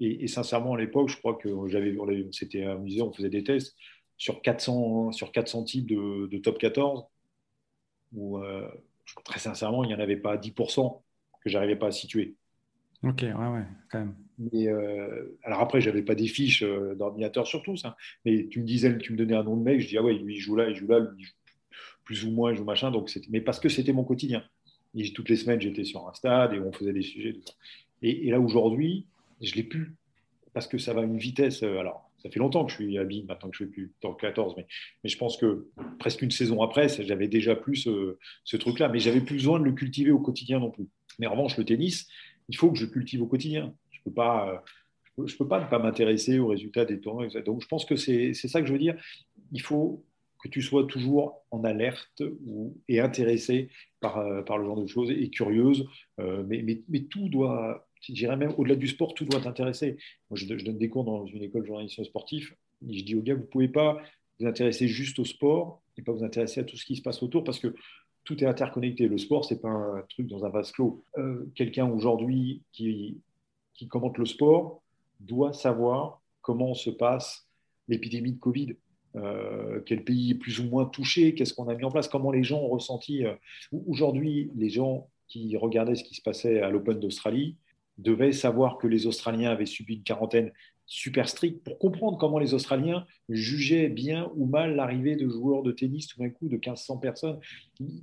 [0.00, 1.96] Et, sincèrement, à l'époque, je crois que j'avais
[2.30, 3.74] c'était amusé, on faisait des tests
[4.16, 7.04] sur 400, sur 400 types de, top 14,
[8.12, 8.68] où euh,
[9.24, 11.02] très sincèrement, il n'y en avait pas 10%
[11.42, 12.36] que j'arrivais pas à situer.
[13.04, 14.14] Ok, ouais, ouais, quand même.
[14.38, 17.94] Mais, euh, alors après, j'avais pas des fiches euh, d'ordinateur sur tous, hein.
[18.24, 20.14] mais tu me disais, tu me donnais un nom de mec, je dis ah ouais,
[20.14, 21.34] lui il joue là, il joue là, lui il joue
[22.08, 22.90] plus ou moins, je machin.
[22.90, 24.42] Donc mais parce que c'était mon quotidien.
[24.94, 27.36] Et toutes les semaines, j'étais sur un stade et on faisait des sujets.
[28.00, 29.04] Et, là, aujourd'hui,
[29.42, 29.94] je l'ai plus
[30.54, 31.62] parce que ça va à une vitesse.
[31.62, 33.92] Euh, alors, ça fait longtemps que je suis habillé, maintenant que je ne suis plus
[34.00, 34.66] dans le 14, mais,
[35.04, 37.86] mais, je pense que presque une saison après, j'avais déjà plus
[38.44, 40.88] ce, truc-là, mais j'avais plus besoin de le cultiver au quotidien non plus.
[41.18, 42.08] Mais en revanche, le tennis,
[42.48, 43.74] il faut que je cultive au quotidien.
[43.90, 44.64] Je ne peux pas.
[45.26, 47.26] Je peux, pas ne pas m'intéresser aux résultats des tournois.
[47.44, 48.96] Donc, je pense que c'est ça que je veux dire.
[49.52, 50.04] Il faut
[50.42, 53.70] que tu sois toujours en alerte ou, et intéressé
[54.00, 55.86] par, euh, par, le genre de choses et curieuse.
[56.20, 59.96] Euh, mais, mais, tout doit, je dirais même au-delà du sport, tout doit t'intéresser.
[60.30, 62.54] Moi, je, donne des cours dans une école de journalisme sportif.
[62.88, 64.00] Je dis aux gars, vous ne pouvez pas
[64.38, 67.22] vous intéresser juste au sport et pas vous intéresser à tout ce qui se passe
[67.22, 67.74] autour parce que
[68.24, 69.08] tout est interconnecté.
[69.08, 71.02] Le sport, ce n'est pas un truc dans un vase clos.
[71.16, 73.20] Euh, quelqu'un aujourd'hui qui,
[73.74, 74.82] qui commente le sport
[75.18, 77.48] doit savoir comment se passe
[77.88, 78.76] l'épidémie de Covid.
[79.18, 82.30] Euh, quel pays est plus ou moins touché, qu'est-ce qu'on a mis en place, comment
[82.30, 83.24] les gens ont ressenti.
[83.24, 83.34] Euh,
[83.86, 87.56] aujourd'hui, les gens qui regardaient ce qui se passait à l'Open d'Australie
[87.98, 90.52] devaient savoir que les Australiens avaient subi une quarantaine
[90.86, 95.70] super stricte pour comprendre comment les Australiens jugeaient bien ou mal l'arrivée de joueurs de
[95.70, 97.38] tennis tout d'un coup de 1500 personnes.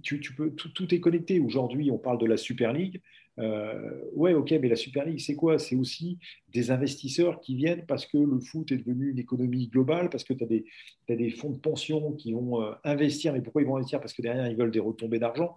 [0.03, 1.39] Tu, peux, tout, est connecté.
[1.39, 3.01] Aujourd'hui, on parle de la Super League.
[3.39, 5.59] Euh, ouais, ok, mais la Super League, c'est quoi?
[5.59, 6.17] C'est aussi
[6.53, 10.33] des investisseurs qui viennent parce que le foot est devenu une économie globale, parce que
[10.33, 13.33] tu as, des fonds de pension qui vont euh, investir.
[13.33, 13.99] Mais pourquoi ils vont investir?
[13.99, 15.55] Parce que derrière, ils veulent des retombées d'argent.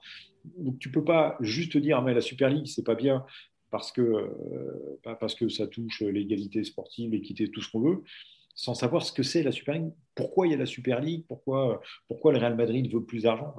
[0.57, 3.25] Donc, tu peux pas juste dire, mais la Super League, c'est pas bien
[3.71, 8.03] parce que, euh, parce que ça touche l'égalité sportive, l'équité, tout ce qu'on veut,
[8.55, 11.25] sans savoir ce que c'est la Super League, pourquoi il y a la Super League,
[11.29, 13.55] pourquoi, pourquoi le Real Madrid veut plus d'argent?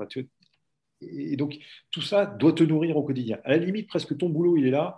[1.02, 1.58] Et donc,
[1.92, 3.40] tout ça doit te nourrir au quotidien.
[3.44, 4.98] À la limite, presque ton boulot, il est là.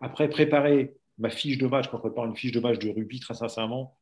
[0.00, 3.20] Après, préparer ma fiche de match, quand on prépare une fiche de match de rugby,
[3.20, 3.96] très sincèrement,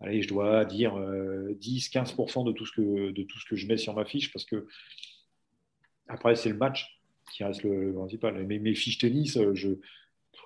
[0.00, 4.32] allez, je dois dire 10-15% euh, de, tout ce que, je mets sur ma fiche,
[4.32, 4.66] parce que
[6.08, 7.00] après, c'est le match
[7.32, 8.44] qui reste le, principal.
[8.46, 9.70] Mes fiches tennis, euh, je,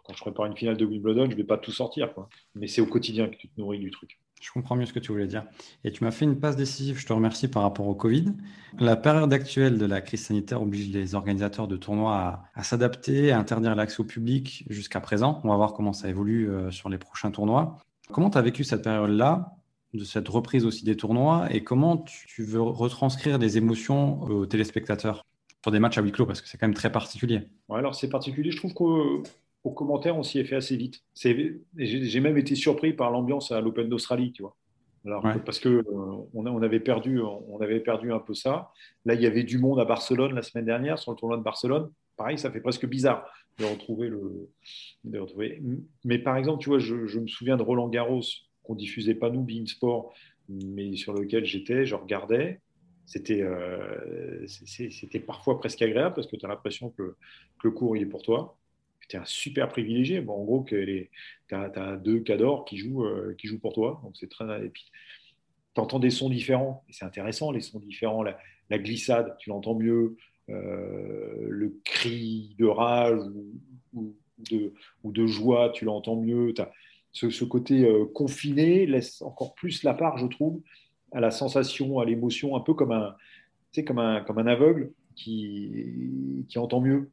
[0.05, 2.13] quand je prépare une finale de Wimbledon, je ne vais pas tout sortir.
[2.55, 4.19] Mais c'est au quotidien que tu te nourris du truc.
[4.41, 5.45] Je comprends mieux ce que tu voulais dire.
[5.85, 8.33] Et tu m'as fait une passe décisive, je te remercie par rapport au Covid.
[8.79, 13.39] La période actuelle de la crise sanitaire oblige les organisateurs de tournois à, s'adapter, à
[13.39, 15.41] interdire l'accès au public jusqu'à présent.
[15.45, 17.79] On va voir comment ça évolue euh, sur les prochains tournois.
[18.13, 19.57] Comment tu as vécu cette période-là,
[19.95, 25.25] de cette reprise aussi des tournois, et comment tu veux retranscrire des émotions aux téléspectateurs
[25.63, 27.49] sur des matchs à huis clos parce que c'est quand même très particulier.
[27.71, 28.51] Alors c'est particulier.
[28.51, 28.75] Je trouve
[29.69, 31.01] qu'au commentaire, on s'y est fait assez vite.
[31.15, 34.57] J'ai même été surpris par l'ambiance à l'Open d'Australie, tu vois.
[35.07, 35.85] Alors, Parce que euh,
[36.35, 38.73] on, avait perdu, on avait perdu un peu ça.
[39.05, 41.43] Là, il y avait du monde à Barcelone la semaine dernière sur le tournoi de
[41.43, 41.91] Barcelone.
[42.17, 43.27] Pareil, ça fait presque bizarre
[43.59, 44.51] de retrouver le.
[45.05, 45.63] De retrouver.
[46.05, 48.23] Mais par exemple, tu vois, je, je me souviens de Roland Garros
[48.65, 50.13] qu'on diffusait pas nous, Bein Sport,
[50.49, 52.61] mais sur lequel j'étais, je regardais
[53.09, 57.17] c'était euh, c'était parfois presque agréable parce que tu as l'impression que,
[57.65, 58.57] le cours il est pour toi.
[59.09, 60.21] Tu es un super privilégié.
[60.21, 61.11] Bon, en gros, tu
[61.51, 64.01] as, deux cadors qui jouent, euh, qui jouent pour toi.
[64.05, 64.45] Donc, c'est très.
[65.75, 66.85] Tu entends des sons différents.
[66.91, 68.23] C'est intéressant, les sons différents.
[68.23, 70.17] La, glissade, tu l'entends mieux.
[70.51, 73.21] Euh, le cri de rage
[73.93, 74.15] ou,
[74.51, 74.73] de,
[75.05, 76.55] ou de, joie, tu l'entends mieux.
[77.13, 80.61] Ce, ce, côté confiné laisse encore plus la part, je trouve,
[81.13, 83.15] à la sensation, à l'émotion, un peu comme un,
[83.87, 87.11] comme un, comme un aveugle qui, qui entend mieux.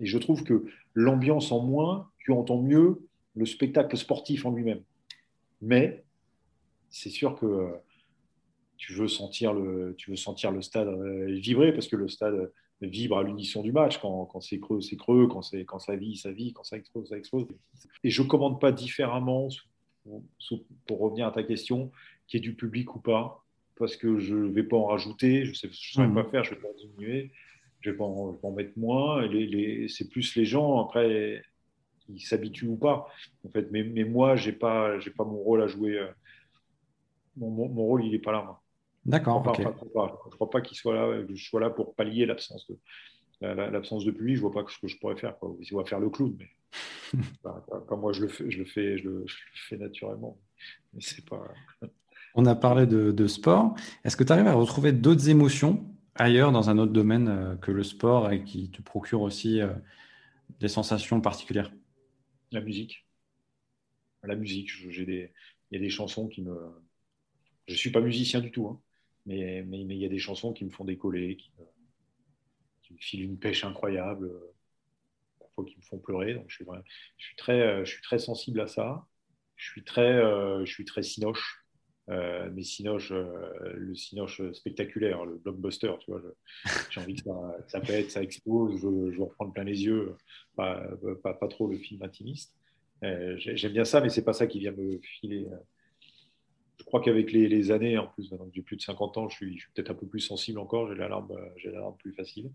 [0.00, 0.64] Et je trouve que
[0.98, 4.82] l'ambiance en moins, tu entends mieux le spectacle sportif en lui-même.
[5.62, 6.04] Mais
[6.90, 7.70] c'est sûr que euh,
[8.76, 12.52] tu veux sentir le, tu veux sentir le stade euh, vibrer parce que le stade
[12.80, 13.98] vibre à l'unisson du match.
[13.98, 15.28] Quand, quand c'est creux, c'est creux.
[15.28, 16.52] Quand, c'est, quand ça vit, ça vit.
[16.52, 17.46] Quand ça explose, ça explose.
[18.02, 19.48] Et je ne commande pas différemment,
[20.86, 21.92] pour revenir à ta question,
[22.26, 23.44] qu'il y ait du public ou pas,
[23.76, 26.56] parce que je ne vais pas en rajouter, je ne sais, pas faire, je ne
[26.56, 27.30] vais pas diminuer,
[27.80, 29.28] je vais, pas en mettre moins.
[29.88, 31.42] c'est plus les gens, après,
[32.08, 33.08] ils s'habituent ou pas.
[33.46, 33.68] En fait.
[33.70, 35.98] mais, mais moi, je n'ai pas, pas mon rôle à jouer.
[35.98, 36.08] Euh,
[37.36, 38.58] mon, mon, rôle, il n'est pas là.
[39.04, 39.54] D'accord.
[39.56, 39.68] Je ne
[40.30, 42.76] crois pas, qu'il soit là, je sois là pour pallier l'absence de,
[43.46, 44.36] l'absence de public.
[44.36, 45.38] Je ne vois pas ce que je pourrais faire.
[45.38, 45.54] Quoi.
[45.72, 47.20] On va faire le clown, mais
[47.86, 49.24] comme moi je le fais, je le fais, je le,
[49.68, 50.36] fais naturellement.
[50.92, 51.42] Mais c'est pas.
[52.34, 53.74] On a parlé de, sport.
[54.04, 55.84] Est-ce que tu arrives à retrouver d'autres émotions
[56.18, 59.72] ailleurs dans un autre domaine euh, que le sport et qui te procure aussi euh,
[60.60, 61.72] des sensations particulières?
[62.52, 63.06] La musique.
[64.22, 64.70] La musique.
[64.90, 65.32] J'ai des,
[65.70, 66.56] il y a des chansons qui me.
[67.66, 68.80] Je ne suis pas musicien du tout, hein,
[69.26, 73.38] mais, mais, il y a des chansons qui me font décoller, qui me, filent une
[73.38, 74.30] pêche incroyable
[75.64, 76.34] qui me font pleurer.
[76.34, 79.06] Donc je suis, très, euh, je suis très sensible à ça.
[79.56, 81.64] Je suis très, euh, je suis très sinoche.
[82.10, 86.22] Euh, mais Cinoche, le Cinoche spectaculaire, le blockbuster, tu vois.
[86.90, 87.22] J'ai envie que
[87.66, 90.14] ça, pète, ça explose, je, je veux reprendre plein les yeux,
[90.56, 90.82] pas,
[91.22, 92.54] pas, trop le film intimiste.
[93.02, 95.46] J'aime bien ça, mais c'est pas ça qui vient me filer.
[96.78, 99.36] Je crois qu'avec les, années, en plus, maintenant que j'ai plus de 50 ans, je
[99.36, 101.28] suis, peut-être un peu plus sensible encore, j'ai la larme
[101.98, 102.50] plus facile.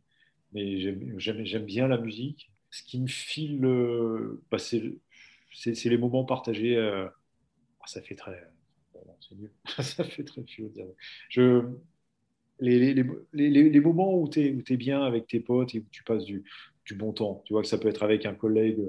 [0.54, 0.80] Mais
[1.18, 2.50] j'aime bien la musique.
[2.72, 3.62] Ce qui me file,
[4.50, 4.82] bah, c'est
[5.86, 6.80] les moments partagés.
[6.80, 8.53] Ah, ça fait très
[9.82, 10.44] ça fait très.
[11.30, 11.64] Je,
[12.60, 16.44] les, moments où tu es, bien avec tes potes et où tu passes du,
[16.86, 18.80] du, bon temps, tu vois que ça peut être avec un collègue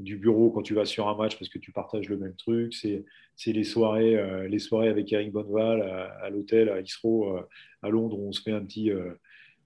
[0.00, 2.74] du bureau quand tu vas sur un match parce que tu partages le même truc.
[2.74, 7.42] C'est les soirées, euh, les soirées avec Eric Bonneval à, l'hôtel à Isro euh,
[7.82, 9.14] à Londres où on se fait un petit, euh,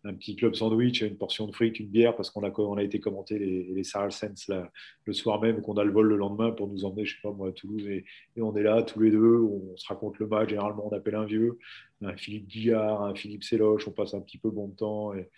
[0.05, 2.83] un petit club sandwich, une portion de frites, une bière, parce qu'on a, on a
[2.83, 4.71] été commenter les, les Saracens là,
[5.05, 7.31] le soir même, qu'on a le vol le lendemain pour nous emmener, je sais pas
[7.33, 7.87] moi, à Toulouse.
[7.87, 8.05] Et,
[8.37, 10.49] on est là tous les deux, on se raconte le match.
[10.51, 11.59] Généralement, on appelle un vieux,
[12.03, 15.15] un Philippe Guillard, un Philippe Séloche, on passe un petit peu bon temps.
[15.15, 15.29] Et,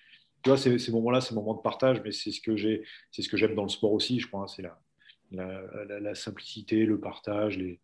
[0.42, 3.28] tu vois, ces, moments-là, ces moments de partage, mais c'est ce que j'ai, c'est ce
[3.28, 4.42] que j'aime dans le sport aussi, je crois.
[4.42, 7.80] Hein, c'est la, la, simplicité, le partage, les,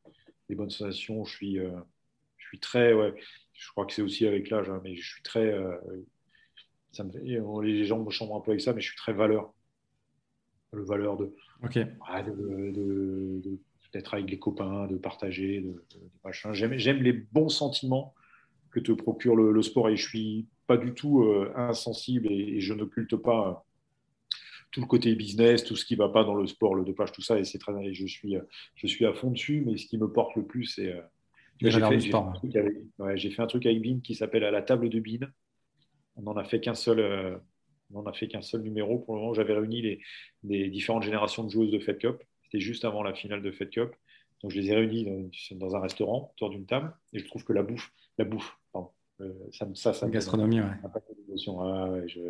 [0.48, 1.24] les bonnes sensations.
[1.24, 1.70] Je suis, euh,
[2.38, 3.14] je suis très, ouais,
[3.52, 5.76] je crois que c'est aussi avec l'âge, hein, mais je suis très euh,
[6.92, 9.52] ça me les gens me chambrent un peu avec ça, mais je suis très valeur.
[10.72, 11.34] Le valeur de,
[13.92, 15.84] d'être avec les copains, de partager, de,
[16.24, 16.52] machin.
[16.52, 18.14] J'aime, j'aime les bons sentiments
[18.70, 22.72] que te procure le, sport et je suis pas du tout euh, insensible et, je
[22.72, 23.54] n'occulte pas euh,
[24.70, 27.22] tout le côté business, tout ce qui va pas dans le sport, le dopage, tout
[27.22, 27.36] ça.
[27.38, 28.36] Et c'est très, je suis,
[28.76, 31.00] je suis à fond dessus, mais ce qui me porte le plus, c'est euh,
[31.60, 32.10] j'ai, fait, j'ai,
[33.30, 35.26] fait, un truc avec Bin qui s'appelle à la table de Bin
[36.20, 37.00] on n'en a fait qu'un seul.
[37.00, 37.36] Euh,
[37.92, 38.98] on a fait qu'un seul numéro.
[38.98, 40.00] Pour le moment, j'avais réuni
[40.44, 42.22] les, différentes générations de joueuses de Fed Cup.
[42.44, 43.90] C'était juste avant la finale de Fed Cup.
[44.42, 46.94] Donc, je les ai réunis dans, un restaurant autour d'une table.
[47.12, 48.56] Et je trouve que la bouffe, la bouffe,
[49.20, 50.80] euh, ça, ça, ça, gastronomie, ah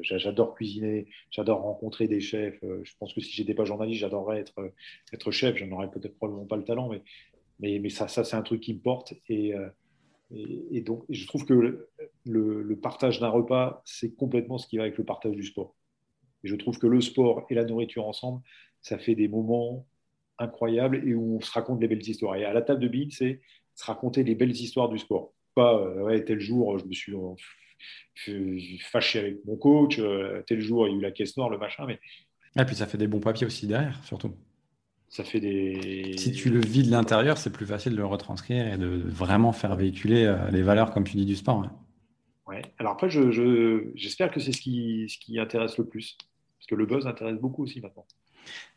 [0.02, 2.58] j'adore cuisiner, j'adore rencontrer des chefs.
[2.64, 4.72] Euh, je pense que si j'étais pas journaliste, j'adorerais être,
[5.12, 5.56] être chef.
[5.56, 7.02] Je n'aurais peut-être probablement pas le talent, mais,
[7.60, 9.12] mais, mais ça, ça c'est un truc qui me porte.
[9.28, 9.54] Et,
[10.32, 11.88] et, donc, je trouve que
[12.24, 15.74] le, partage d'un repas, c'est complètement ce qui va avec le partage du sport.
[16.44, 18.42] Et je trouve que le sport et la nourriture ensemble,
[18.80, 19.86] ça fait des moments
[20.38, 22.36] incroyables et où on se raconte des belles histoires.
[22.36, 23.40] Et à la table de bille, c'est
[23.74, 25.34] se raconter les belles histoires du sport.
[25.54, 30.86] Pas, euh, ouais, tel jour, je me suis fâché avec mon coach, euh, tel jour,
[30.86, 31.86] il y a eu la caisse noire, le machin.
[31.86, 31.98] Mais...
[32.58, 34.32] Et puis ça fait des bons papiers aussi derrière, surtout
[35.10, 36.14] ça fait des.
[36.16, 39.52] Si tu le vis de l'intérieur, c'est plus facile de le retranscrire et de vraiment
[39.52, 41.68] faire véhiculer euh, les valeurs, comme tu dis, du sport.
[42.46, 42.62] Ouais.
[42.78, 46.16] Alors après, je, j'espère que c'est ce qui, ce qui intéresse le plus.
[46.58, 48.06] Parce que le buzz intéresse beaucoup aussi maintenant.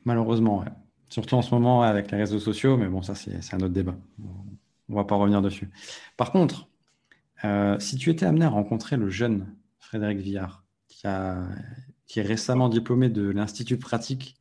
[0.05, 0.71] Malheureusement, ouais.
[1.07, 3.95] Surtout en ce moment avec les réseaux sociaux, mais bon, ça, c'est, un autre débat.
[4.19, 5.69] On ne va pas revenir dessus.
[6.17, 6.67] Par contre,
[7.45, 11.43] euh, si tu étais amené à rencontrer le jeune Frédéric Villard, qui, a,
[12.07, 14.35] qui est récemment diplômé de l'Institut pratique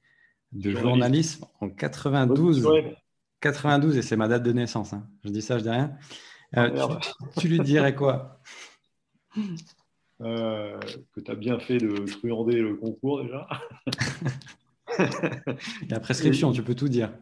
[0.52, 2.68] de journalisme en 92.
[3.40, 4.92] 92, et c'est ma date de naissance.
[4.92, 5.06] Hein.
[5.24, 5.96] Je dis ça, je dis rien.
[6.56, 7.00] Euh, ah,
[7.38, 8.40] tu, lui dirais quoi?
[10.20, 10.78] Euh,
[11.12, 13.48] Que tu as bien fait de truander le concours déjà.
[15.88, 17.12] La prescription, tu peux tout dire.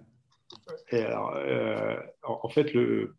[0.91, 3.15] Et alors, euh, en, fait, le,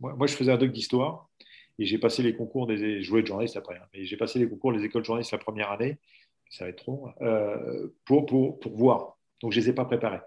[0.00, 1.28] moi, je faisais un doc d'histoire
[1.78, 3.02] et j'ai passé les concours des.
[3.02, 5.38] Je de journaliste après, hein, mais j'ai passé les concours des écoles de journalistes la
[5.38, 5.98] première année
[6.50, 9.18] ça va être trop, euh, pour, pour, pour, voir.
[9.42, 10.20] Donc, je ne les ai pas préparés.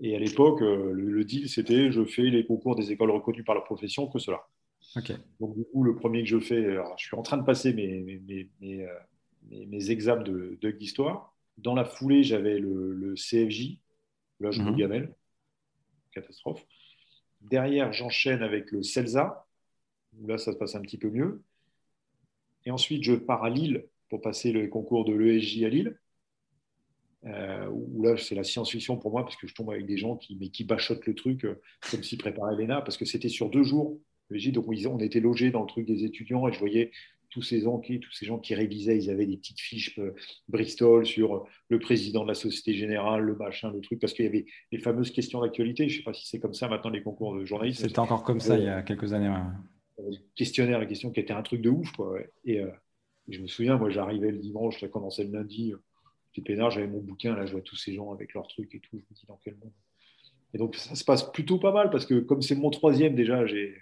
[0.00, 3.54] Et à l'époque, euh, le, deal, c'était je fais les concours des écoles reconnues par
[3.54, 4.46] la profession, que cela.
[5.40, 8.00] Donc, du coup, le premier que je fais, je suis en train de passer mes,
[8.00, 8.94] mes, mes, euh,
[9.50, 11.34] mes examens de, d'histoire.
[11.56, 13.78] Dans la foulée, j'avais le, le CFJ,
[14.40, 15.14] l'âge de Gamel,
[16.12, 16.64] catastrophe.
[17.40, 19.46] Derrière, j'enchaîne avec le CELSA,
[20.18, 21.42] où là, ça se passe un petit peu mieux.
[22.64, 25.98] Et ensuite, je pars à Lille pour passer le concours de l'ESJ à Lille.
[27.24, 30.16] Euh, où là, c'est la science-fiction pour moi parce que je tombe avec des gens
[30.16, 33.50] qui, mais qui bachotent le truc euh, comme s'ils préparaient l'ENA parce que c'était sur
[33.50, 33.98] deux jours.
[34.30, 36.92] l'ESJ, donc on était logés dans le truc des étudiants et je voyais
[37.30, 40.14] tous ces, gens qui, tous ces gens qui révisaient, ils avaient des petites fiches euh,
[40.48, 44.28] Bristol sur le président de la Société Générale, le machin, le truc, parce qu'il y
[44.28, 45.88] avait les fameuses questions d'actualité.
[45.88, 47.82] Je ne sais pas si c'est comme ça maintenant les concours de journalistes.
[47.82, 49.34] C'était encore comme ça il y a quelques années.
[50.36, 51.90] Questionnaire, la question qui était un truc de ouf.
[51.92, 52.62] Quoi, Et,
[53.28, 55.74] je me souviens, moi, j'arrivais le dimanche, ça commençait le lundi,
[56.32, 58.80] j'étais pénard, j'avais mon bouquin, là, je vois tous ces gens avec leurs trucs et
[58.80, 58.98] tout.
[58.98, 59.72] Je me dis, dans quel monde
[60.54, 63.46] Et donc, ça se passe plutôt pas mal parce que, comme c'est mon troisième déjà,
[63.46, 63.74] j'ai.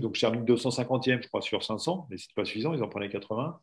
[0.00, 3.10] Donc, je termine 250e, je crois, sur 500, mais c'est pas suffisant, ils en prenaient
[3.10, 3.60] 80.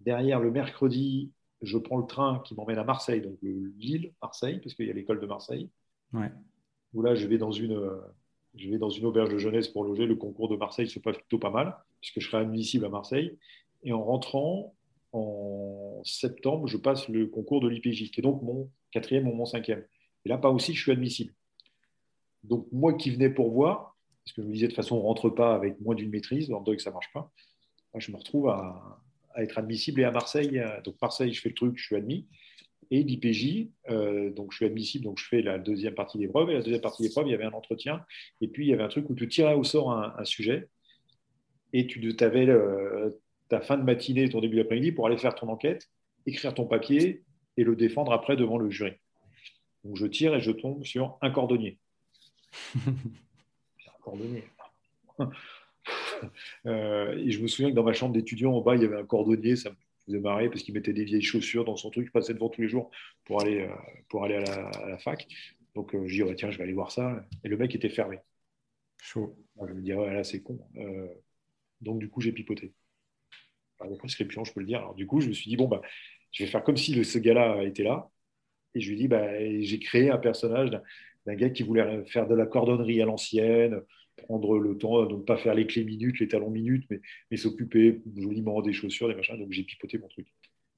[0.00, 4.74] Derrière, le mercredi, je prends le train qui m'emmène à Marseille, donc Lille, Marseille, parce
[4.74, 5.68] qu'il y a l'école de Marseille.
[6.14, 6.30] Ouais.
[6.94, 7.78] Où là, je vais dans une,
[8.54, 10.06] Je vais dans une auberge de jeunesse pour loger.
[10.06, 13.38] Le concours de Marseille se passe plutôt pas mal, puisque je serai admissible à Marseille.
[13.82, 14.74] Et en rentrant,
[15.12, 19.46] en septembre, je passe le concours de l'IPJ, qui est donc mon quatrième ou mon
[19.46, 19.84] cinquième.
[20.24, 21.32] Et là, pas aussi, je suis admissible.
[22.44, 25.00] Donc, moi qui venais pour voir, parce que je me disais de toute façon, on
[25.00, 27.30] ne rentre pas avec moins d'une maîtrise, dans le que ça ne marche pas,
[27.96, 29.02] je me retrouve à,
[29.36, 30.60] être admissible et à Marseille.
[30.84, 32.26] Donc, Marseille, je fais le truc, je suis admis.
[32.92, 36.50] Et l'IPJ, euh, donc je suis admissible, donc je fais la deuxième partie d'épreuve.
[36.50, 38.04] Et la deuxième partie d'épreuve, il y avait un entretien.
[38.40, 40.68] Et puis, il y avait un truc où tu tirais au sort un, sujet
[41.72, 42.46] et tu avais
[43.50, 45.90] ta fin de matinée, ton début d'après-midi pour aller faire ton enquête,
[46.24, 47.24] écrire ton papier
[47.56, 48.92] et le défendre après devant le jury.
[49.84, 51.78] Donc je tire et je tombe sur un cordonnier.
[52.86, 54.44] un cordonnier.
[56.66, 58.98] Euh, et je me souviens que dans ma chambre d'étudiant, en bas, il y avait
[58.98, 59.56] un cordonnier.
[59.56, 62.06] Ça me faisait marrer parce qu'il mettait des vieilles chaussures dans son truc.
[62.08, 62.90] Je passais devant tous les jours
[63.24, 63.74] pour aller, euh,
[64.10, 65.26] pour aller à, la, fac.
[65.74, 67.24] Donc euh, je dis, tiens, je vais aller voir ça.
[67.42, 68.18] Et le mec était fermé.
[69.02, 69.34] Chaud.
[69.66, 70.60] je me dis, ouais, là, c'est con.
[71.80, 72.74] donc du coup, j'ai pipoté.
[73.80, 74.78] Par la prescription, je peux le dire.
[74.80, 75.80] Alors, du coup, je me suis dit, bon, bah,
[76.32, 78.10] je vais faire comme si ce gars-là était là.
[78.74, 79.26] Et je lui dis, bah,
[79.60, 83.80] j'ai créé un personnage d'un gars qui voulait faire de la cordonnerie à l'ancienne,
[84.18, 86.86] prendre le temps de ne pas faire les clés minutes, les talons minutes,
[87.30, 89.38] mais, s'occuper joliment des chaussures, des machins.
[89.38, 90.26] Donc j'ai pipoté mon truc.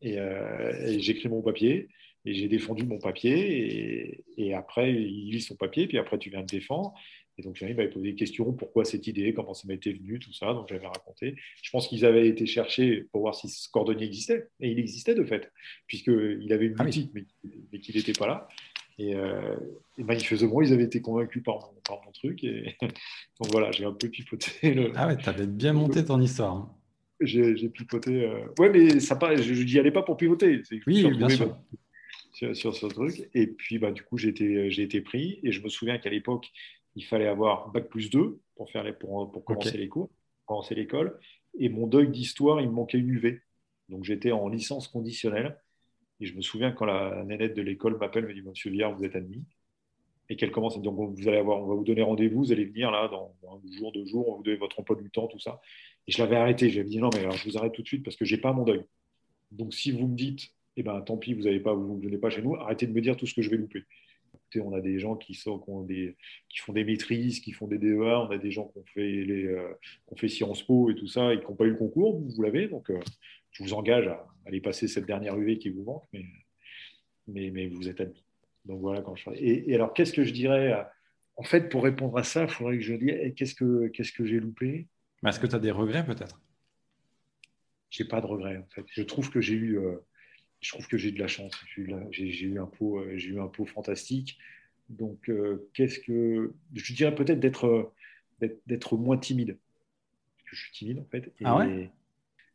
[0.01, 1.89] Et, euh, j'ai écrit mon papier,
[2.25, 6.31] et j'ai défendu mon papier, et, et, après, il lit son papier, puis après, tu
[6.31, 6.95] viens te défendre.
[7.39, 10.33] Et donc, j'arrive à poser des questions, pourquoi cette idée, comment ça m'était venu, tout
[10.33, 10.53] ça.
[10.53, 11.37] Donc, j'avais raconté.
[11.63, 14.49] Je pense qu'ils avaient été chercher pour voir si ce cordonnier existait.
[14.61, 15.51] Et il existait, de fait,
[15.87, 17.25] puisqu'il avait une ah boutique, mais,
[17.73, 18.49] mais qu'il n'était pas là.
[18.99, 19.57] Et, euh,
[19.99, 22.45] manifestement, ils avaient été convaincus par mon, truc.
[22.45, 24.75] Et donc voilà, j'ai un peu pipoté.
[24.75, 24.93] Le...
[24.95, 26.55] Ah ouais, tu avais bien monté ton histoire.
[26.55, 26.75] Hein.
[27.21, 28.25] J'ai pipoté.
[28.25, 28.45] Euh...
[28.59, 30.63] Ouais, mais ça pas, je n'y allais pas pour pivoter.
[30.87, 31.57] Oui, bien sûr.
[32.55, 33.29] Sur, ce truc.
[33.35, 35.39] Et puis, bah, du coup, j'ai été, été, pris.
[35.45, 36.51] Et je me souviens qu'à l'époque,
[36.95, 40.11] il fallait avoir Bac plus 2 pour, faire les, pour, pour commencer les cours,
[40.47, 41.19] commencer l'école.
[41.59, 43.41] Et mon deuil d'histoire, il me manquait une UV.
[43.89, 45.59] Donc, j'étais en licence conditionnelle.
[46.21, 49.05] Et je me souviens quand la nénette de l'école m'appelle, me dit Monsieur Viard, vous
[49.05, 49.45] êtes admis.
[50.29, 52.53] Et qu'elle commence à dire donc, vous allez avoir, on va vous donner rendez-vous, vous
[52.53, 55.11] allez venir là dans, un jour, deux jours, on va vous donner votre emploi du
[55.11, 55.61] temps, tout ça.
[56.07, 56.71] Et je l'avais arrêté.
[56.71, 58.53] J'avais dit non, mais alors je vous arrête tout de suite parce que j'ai pas
[58.53, 58.85] mon deuil.
[59.51, 62.31] Donc si vous me dites, eh ben tant pis, vous ne pas, vous, venez pas
[62.31, 63.85] chez nous, arrêtez de me dire tout ce que je vais louper.
[64.61, 66.15] On a des gens qui, sont, qui,
[66.49, 69.25] qui, font des maîtrises, qui font des DEA, on a des gens qui ont fait,
[69.25, 69.79] les, euh,
[70.17, 72.43] fait Sciences Po et tout ça et qui n'ont pas eu le concours, vous, vous
[72.43, 72.69] l'avez.
[72.69, 73.01] Donc, euh,
[73.53, 76.25] je vous engage à aller passer cette dernière UV qui vous manque, mais,
[77.27, 78.25] mais, mais vous êtes admis.
[78.65, 80.87] Donc voilà quand je et, et alors, qu'est-ce que je dirais
[81.37, 84.13] En fait, pour répondre à ça, il faudrait que je dise eh, qu'est-ce que, qu'est-ce
[84.13, 84.87] que j'ai loupé?
[85.27, 86.41] Est-ce que tu as des regrets peut-être?
[87.91, 88.85] J'ai pas de regrets en fait.
[88.89, 89.97] Je trouve que j'ai eu, euh,
[90.63, 91.53] je trouve que j'ai de la chance.
[91.75, 94.39] J'ai eu, un pot, euh, j'ai eu un pot fantastique.
[94.89, 97.93] Donc, euh, qu'est-ce que je dirais peut-être d'être,
[98.67, 99.59] d'être, moins timide.
[100.37, 101.33] Parce que je suis timide en fait.
[101.45, 101.91] ah ouais?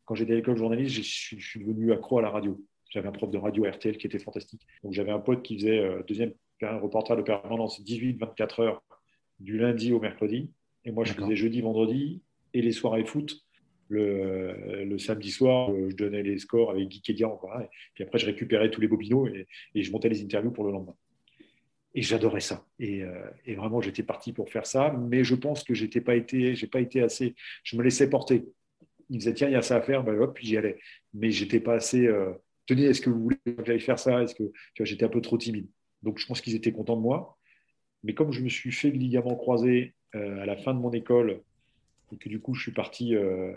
[0.05, 2.63] quand j'étais à l'école journaliste, je suis, devenu accro à la radio.
[2.89, 4.65] J'avais un prof de radio RTL qui était fantastique.
[4.81, 8.83] Donc j'avais un pote qui faisait euh, deuxième reporter de permanence 18-24 heures
[9.41, 10.49] du lundi au mercredi.
[10.85, 12.21] Et moi, je faisais jeudi, vendredi
[12.53, 13.45] et les soirées foot.
[13.89, 17.59] Le, le samedi soir, euh, je donnais les scores avec Guy Kedia encore.
[17.61, 19.29] Et puis après, je récupérais tous les bobinos
[19.73, 20.95] et, je montais les interviews pour le lendemain.
[21.95, 22.65] Et j'adorais ça.
[22.79, 24.91] Et, euh, et vraiment, j'étais parti pour faire ça.
[24.91, 27.33] Mais je pense que j'étais pas été, j'ai pas été assez.
[27.63, 28.43] Je me laissais porter
[29.09, 30.79] il disait tiens, il y a ça à faire, ben, hop, puis j'y allais.
[31.13, 32.05] Mais j'étais pas assez.
[32.07, 32.33] Euh,
[32.65, 34.21] tenez, est-ce que vous voulez que j'aille faire ça?
[34.23, 34.43] Est-ce que
[34.79, 35.67] j'étais un peu trop timide
[36.03, 37.38] Donc je pense qu'ils étaient contents de moi.
[38.03, 40.91] Mais comme je me suis fait le ligament croisé euh, à la fin de mon
[40.91, 41.41] école
[42.11, 43.53] et que du coup je suis parti, euh,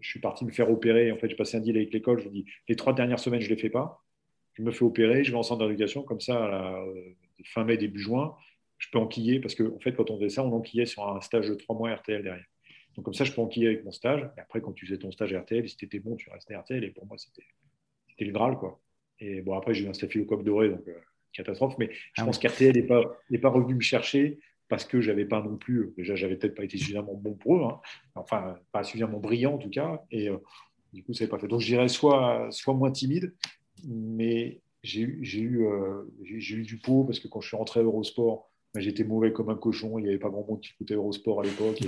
[0.00, 1.12] je suis parti me faire opérer.
[1.12, 2.20] En fait, j'ai passé un deal avec l'école.
[2.20, 4.04] Je dis les trois dernières semaines, je les fais pas.
[4.54, 6.84] Je me fais opérer, je vais en centre d'éducation comme ça, à
[7.44, 8.36] fin mai début juin,
[8.78, 11.20] je peux enquiller parce qu'en en fait, quand on faisait ça, on enquillait sur un
[11.20, 12.44] stage de trois mois RTL derrière.
[12.96, 14.28] Donc comme ça, je peux enquiller avec mon stage.
[14.36, 16.82] Et après, quand tu faisais ton stage RTL, si tu étais bon, tu restais RTL.
[16.82, 17.44] Et pour moi, c'était
[18.24, 18.56] le Graal.
[18.56, 18.80] Quoi.
[19.20, 20.94] Et bon, après, j'ai eu un staphylocoque doré, donc euh,
[21.32, 21.74] catastrophe.
[21.78, 23.02] Mais je ah pense qu'RTL n'est pas,
[23.40, 24.40] pas revenu me chercher
[24.70, 27.64] parce que j'avais pas non plus, déjà, j'avais peut-être pas été suffisamment bon pour eux,
[27.64, 27.80] hein.
[28.14, 30.02] enfin, pas suffisamment brillant en tout cas.
[30.10, 30.38] Et euh,
[30.92, 31.48] du coup, ça n'avait pas fait.
[31.48, 33.34] Donc, je dirais soit, soit moins timide,
[33.86, 37.82] mais j'ai eu, eu, euh, eu du pot parce que quand je suis rentré à
[37.82, 39.98] Eurosport, bah, j'étais mauvais comme un cochon.
[39.98, 41.80] Il n'y avait pas grand monde qui écoutait Eurosport à l'époque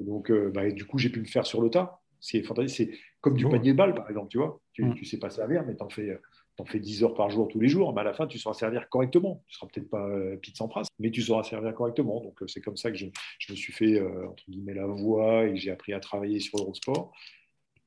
[0.00, 2.00] donc, euh, bah, du coup, j'ai pu le faire sur le tas.
[2.20, 2.90] C'est fantastique.
[2.90, 4.60] C'est comme du panier de balles, par exemple, tu vois.
[4.72, 5.04] Tu, ne mm.
[5.04, 6.18] sais pas servir, mais tu en fais,
[6.58, 7.92] en fais 10 heures par jour tous les jours.
[7.94, 9.42] Mais à la fin, tu sauras servir correctement.
[9.48, 12.20] Tu ne seras peut-être pas euh, pizza en phrase, mais tu sauras servir correctement.
[12.20, 13.06] Donc, euh, c'est comme ça que je,
[13.38, 16.58] je me suis fait, euh, entre guillemets, la voix et j'ai appris à travailler sur
[16.58, 17.12] Eurosport.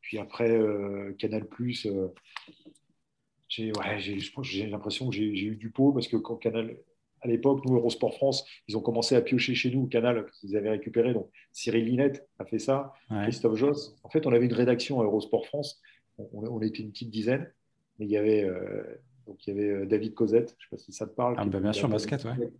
[0.01, 0.57] Puis après,
[1.17, 1.45] Canal,
[3.49, 6.77] j'ai ouais, j'ai l'impression que j'ai eu du pot parce que quand Canal,
[7.21, 10.69] à l'époque, nous, Eurosport France, ils ont commencé à piocher chez nous canal qu'ils avaient
[10.69, 11.13] récupéré.
[11.13, 12.93] Donc, Cyril Linette a fait ça,
[13.23, 13.95] Christophe Joss.
[14.03, 15.81] En fait, on avait une rédaction à Eurosport France.
[16.17, 17.51] On, était une petite dizaine.
[17.99, 18.83] Mais il y avait, euh,
[19.25, 21.35] donc, il y avait euh, David Cosette, je ne sais pas si ça te parle.
[21.37, 22.51] Ah, bah, bien sûr, basket, ouais.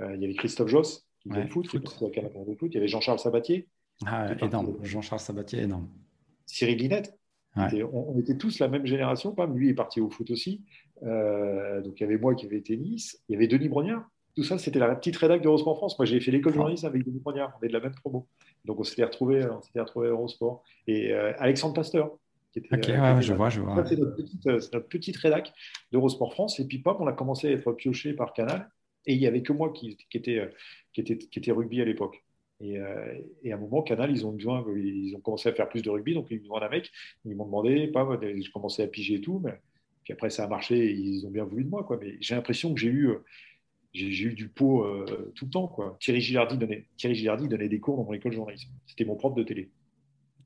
[0.00, 1.82] Euh, il y avait Christophe Joss, qui faisait le foot, foot.
[2.62, 3.68] Il y avait Jean-Charles Sabatier.
[4.06, 4.76] Ah, énorme.
[4.82, 5.88] Jean-Charles Sabatier, énorme.
[6.46, 7.18] Cyril Linette.
[7.56, 10.64] On, était tous la même génération, pas lui est parti au foot aussi.
[11.02, 14.08] Euh, donc il y avait moi qui avais tennis, il y avait Denis Brognard.
[14.36, 15.98] Tout ça, c'était la petite rédac d'Eurosport France.
[15.98, 17.58] Moi, j'ai fait l'école de journalisme avec Denis Brognard.
[17.60, 18.28] On est de la même promo.
[18.64, 20.62] Donc on s'était retrouvés, on s'était retrouvé à Eurosport.
[20.86, 22.12] Et euh, Alexandre Pasteur.
[22.60, 23.84] Qui était, ok, euh, ouais, je vois, je vois.
[23.86, 24.16] C'est notre,
[24.72, 25.52] notre, petite rédac
[25.92, 26.60] d'Eurosport France.
[26.60, 28.70] Et puis, pop, on a commencé à être pioché par Canal.
[29.06, 30.50] Et il n'y avait que moi qui, qui, était,
[30.92, 32.22] qui, était, qui était rugby à l'époque.
[32.60, 32.78] Et,
[33.44, 35.88] et, à un moment, Canal, ils ont besoin, ils ont commencé à faire plus de
[35.88, 36.90] rugby, donc ils me demandent un mec.
[37.24, 39.54] Ils m'ont demandé, pas, je commençais à piger et tout, mais
[40.08, 41.84] puis après, ça a marché et ils ont bien voulu de moi.
[41.84, 41.98] Quoi.
[42.00, 43.18] Mais j'ai l'impression que j'ai eu, euh,
[43.92, 45.68] j'ai, eu du pot euh, tout le temps.
[45.68, 45.98] Quoi.
[46.00, 48.70] Thierry, Gilardi donnait, Thierry Gilardi donnait des cours dans mon école de journalisme.
[48.86, 49.68] C'était mon prof de télé.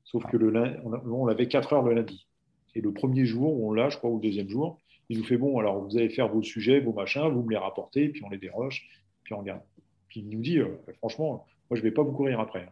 [0.03, 0.53] Sauf que le
[0.85, 2.27] on avait 4 heures le lundi.
[2.75, 4.79] Et le premier jour, on l'a, je crois, ou le deuxième jour,
[5.09, 7.57] il nous fait bon, alors vous allez faire vos sujets, vos machins, vous me les
[7.57, 8.87] rapportez, puis on les déroche,
[9.23, 9.61] puis on regarde.
[10.07, 12.67] Puis il nous dit, euh, franchement, moi je ne vais pas vous courir après.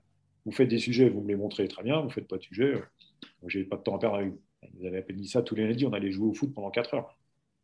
[0.46, 2.44] Vous faites des sujets, vous me les montrez très bien, vous ne faites pas de
[2.44, 2.74] sujets,
[3.42, 4.40] moi j'ai pas de temps à perdre avec vous.
[4.80, 7.18] Il avait appelé ça tous les lundis, on allait jouer au foot pendant 4 heures.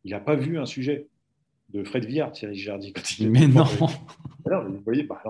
[0.04, 1.08] Il n'a pas vu un sujet
[1.70, 2.94] de Fred Villard, Thierry Girardi.
[3.22, 3.64] Mais non.
[3.64, 5.22] Vous voyez, bah,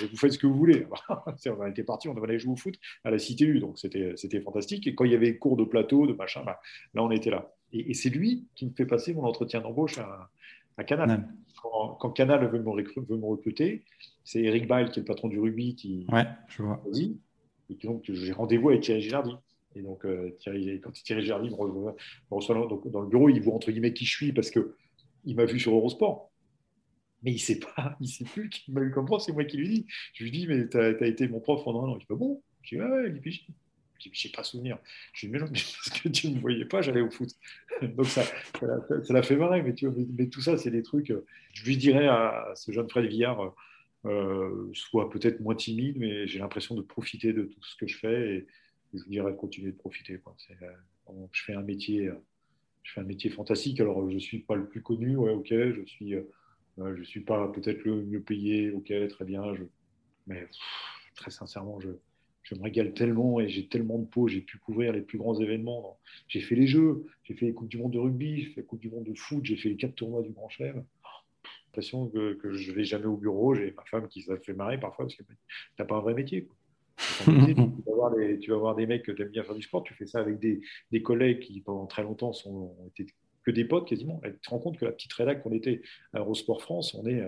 [0.00, 0.86] vous faites ce que vous voulez.
[1.46, 2.74] on était parti, on allait jouer au foot
[3.04, 4.86] à la Cité U, donc c'était fantastique.
[4.86, 6.60] Et quand il y avait cours de plateau, de machin, bah,
[6.94, 7.54] là on était là.
[7.72, 10.30] Et, c'est lui qui me fait passer mon entretien d'embauche à,
[10.84, 11.28] Canal.
[11.62, 13.84] Quand, Canal veut me, veut me recruter,
[14.24, 16.82] c'est Eric Bail, qui est le patron du rugby, qui ouais, je vois.
[16.92, 19.36] Et donc j'ai rendez-vous avec Thierry Girardi.
[19.74, 21.94] Et donc, euh, Thierry, quand Thierry Gerly me
[22.30, 25.58] reçoit, dans le bureau, il voit entre guillemets qui je suis parce qu'il m'a vu
[25.58, 26.31] sur Eurosport.
[27.22, 29.68] Mais il ne sait pas, il sait plus qui m'a eu c'est moi qui lui
[29.68, 29.86] dis.
[30.14, 31.96] Je lui dis, mais tu as, été mon prof pendant un an.
[31.96, 32.42] Il dit, bon?
[32.62, 33.46] Je dis, ouais, ouais, dit,
[33.98, 34.78] je n'ai pas souvenir.
[35.12, 37.30] Je dis, mais non, parce que tu ne me voyais pas, j'allais au foot.
[37.82, 38.22] Donc ça,
[38.60, 41.10] ça l'a fait marrer, mais, tu mais, tout ça, c'est des trucs.
[41.10, 43.54] Euh, je lui dirais à ce jeune Fred Villard,
[44.04, 47.96] euh, soit peut-être moins timide, mais j'ai l'impression de profiter de tout ce que je
[47.98, 48.36] fais.
[48.36, 48.46] Et,
[48.94, 50.20] je dirais de continuer de profiter.
[50.20, 52.14] Euh, je fais un métier, euh,
[52.82, 53.80] je fais un métier fantastique.
[53.80, 55.48] Alors, je suis pas le plus connu, ouais, ok.
[55.48, 56.14] Je suis,
[56.78, 59.54] euh, je suis pas peut-être le mieux payé, ok, très bien.
[59.54, 59.64] Je,
[60.26, 60.46] mais
[61.14, 61.90] très sincèrement, je,
[62.42, 64.28] je me régale tellement et j'ai tellement de peau.
[64.28, 65.98] J'ai pu couvrir les plus grands événements.
[66.28, 68.66] J'ai fait les Jeux, j'ai fait les Coupes du Monde de rugby, j'ai fait les
[68.66, 70.84] Coupes du Monde de foot, j'ai fait les quatre tournois du Grand Chelem.
[71.66, 73.54] l'impression que, que je vais jamais au bureau.
[73.54, 75.36] J'ai ma femme qui ça fait marrer parfois parce que tu
[75.78, 76.44] n'as pas un vrai métier.
[76.44, 76.56] Quoi
[76.96, 77.24] tu,
[77.86, 79.94] vas voir tu vas voir des mecs que tu aimes bien faire du sport, tu
[79.94, 80.60] fais ça avec des,
[80.90, 83.06] des collègues qui, pendant très longtemps, sont, ont été
[83.44, 84.20] que des potes quasiment.
[84.24, 85.82] tu te rends compte que la petite rédac qu'on était
[86.12, 87.22] à Eurosport France, on est,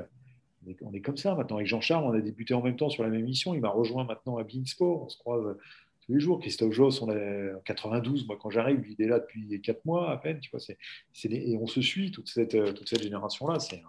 [0.82, 1.56] on est, comme ça maintenant.
[1.56, 3.54] Avec Jean-Charles, on a débuté en même temps sur la même émission.
[3.54, 5.04] Il m'a rejoint maintenant à Bein Sport.
[5.04, 5.56] On se croise
[6.02, 6.40] tous les jours.
[6.40, 8.26] Christophe Joss, on est en 92.
[8.26, 10.40] Moi, quand j'arrive, il est là depuis 4 mois à peine.
[10.40, 10.78] Tu vois, c'est,
[11.24, 13.58] et on se suit, toute cette, toute cette génération-là.
[13.60, 13.82] C'est,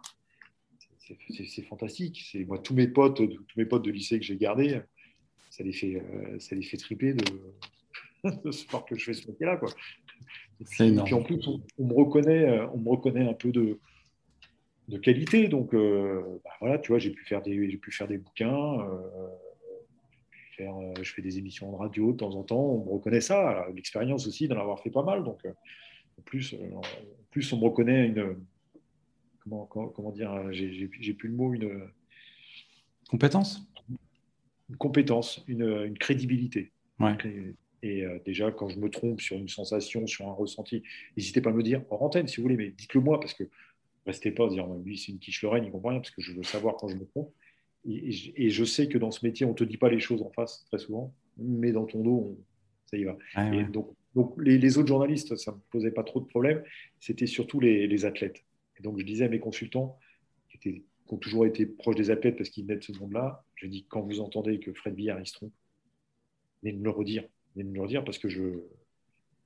[1.64, 2.36] fantastique.
[2.48, 4.82] Moi, tous mes potes, tous mes potes de lycée que j'ai gardés,
[5.56, 7.24] ça les fait, euh, ça les fait triper de,
[8.44, 9.60] de ce sport que je fais ce métier-là.
[10.62, 13.80] Et puis, en plus, on, me reconnaît, euh, on me reconnaît un peu de,
[14.88, 15.48] de qualité.
[15.48, 18.78] Donc, euh, bah, voilà, tu vois, j'ai pu faire des, j'ai pu faire des bouquins.
[20.56, 22.62] Faire, je fais des émissions de radio de temps en temps.
[22.62, 23.68] On me reconnaît ça.
[23.76, 25.24] L'expérience aussi d'en avoir fait pas mal.
[25.24, 26.82] Donc, en plus, en
[27.32, 28.38] plus, on me reconnaît une.
[29.44, 31.54] Comment, comment, dire J'ai plus le mot.
[31.54, 31.90] Une
[33.10, 33.68] compétence?
[34.70, 36.72] Une compétence, une, crédibilité.
[37.82, 40.84] Et euh, déjà, quand je me trompe sur une sensation, sur un ressenti,
[41.18, 43.44] n'hésitez pas à me dire en antenne si vous voulez, mais dites-le moi parce que
[44.06, 46.34] restez pas à dire lui c'est une quiche Lorraine, il comprend rien parce que je
[46.34, 47.32] veux savoir quand je me trompe.
[47.88, 50.66] Et, je sais que dans ce métier, on te dit pas les choses en face
[50.66, 52.40] très souvent, mais dans ton dos,
[52.88, 53.16] ça y va.
[53.54, 56.64] et donc, donc les, autres journalistes, ça me posait pas trop de problèmes.
[57.00, 58.44] C'était surtout les, les, athlètes.
[58.80, 60.00] Et donc je disais à mes consultants,
[60.50, 63.44] qui étaient qui ont toujours été proches des athlètes parce qu'ils venaient de ce monde-là.
[63.56, 65.54] Je dis, quand vous entendez que Fred Billard, il se trompe,
[66.64, 67.24] venez me le redire.
[67.56, 68.60] Me le redire parce que je,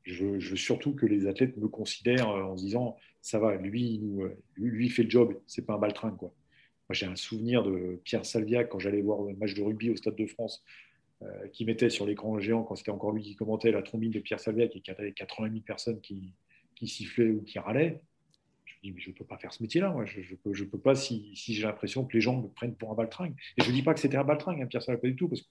[0.03, 4.01] je, veux surtout que les athlètes me considèrent euh, en se disant, ça va, lui,
[4.19, 6.17] euh, fait le job, c'est pas un baltringue.
[6.17, 6.33] Quoi.
[6.89, 9.95] Moi, j'ai un souvenir de Pierre Salviac quand j'allais voir un match de rugby au
[9.95, 10.63] Stade de France,
[11.21, 14.19] euh, qui mettait sur l'écran géant, quand c'était encore lui qui commentait la trombine de
[14.19, 16.33] Pierre Salviac et qui avait 80 000 personnes qui,
[16.87, 18.01] sifflaient ou qui râlaient
[18.83, 19.91] dis, mais je ne peux pas faire ce métier-là.
[19.91, 20.05] Moi.
[20.05, 22.95] Je ne peux, je pas si, j'ai l'impression que les gens me prennent pour un
[22.95, 23.35] baltringue.
[23.57, 25.27] Et je ne dis pas que c'était un baltringue, hein, Pierre ça pas du tout,
[25.27, 25.47] parce que,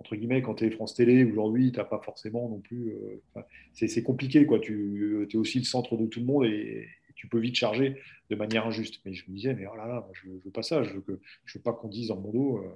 [0.00, 2.92] entre guillemets, quand tu es France Télé aujourd'hui, tu n'as pas forcément non plus.
[3.36, 3.42] Euh,
[3.72, 4.58] c'est compliqué, quoi.
[4.58, 6.86] Tu es aussi le centre de tout le monde et,
[7.16, 7.96] tu peux vite charger
[8.28, 9.00] de manière injuste.
[9.04, 10.94] Mais je me disais, mais oh là là, je ne veux pas ça, je ne
[10.96, 11.20] veux,
[11.54, 12.58] veux, pas qu'on dise dans mon dos.
[12.58, 12.68] Euh,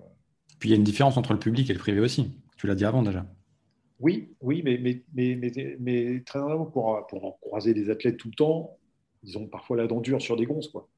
[0.60, 2.30] Puis il y a une différence entre le public et le privé aussi.
[2.56, 3.26] Tu l'as dit avant déjà.
[4.00, 6.38] Oui, oui, mais, mais, mais, mais, très
[6.72, 8.78] pour, pour croiser des athlètes tout le temps,
[9.24, 10.88] ils ont parfois la dent dure sur des gonzes, quoi.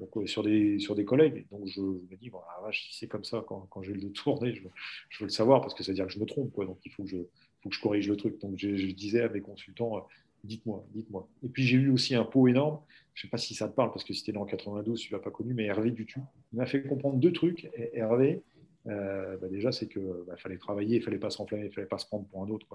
[0.00, 1.46] Euh, sur, des, sur des collègues.
[1.52, 4.62] Donc, je, me dis, voilà, si c'est comme ça, quand, quand j'ai le tourner, je,
[5.08, 6.64] je, veux le savoir parce que ça veut dire que je me trompe, quoi.
[6.64, 7.18] Donc, il faut que je,
[7.62, 8.40] faut que je corrige le truc.
[8.40, 10.00] Donc, je, disais à mes consultants, euh,
[10.42, 11.28] dites-moi, dites-moi.
[11.44, 12.80] Et puis, j'ai eu aussi un pot énorme.
[13.14, 15.18] Je ne sais pas si ça te parle parce que c'était en 92, tu ne
[15.18, 16.18] l'as pas connu, mais Hervé Dutu.
[16.52, 17.70] Il m'a fait comprendre deux trucs.
[17.92, 18.42] Hervé,
[18.88, 21.72] euh, bah, déjà, c'est qu'il bah, fallait travailler, il ne fallait pas s'enflammer, il ne
[21.72, 22.66] fallait pas se prendre pour un autre.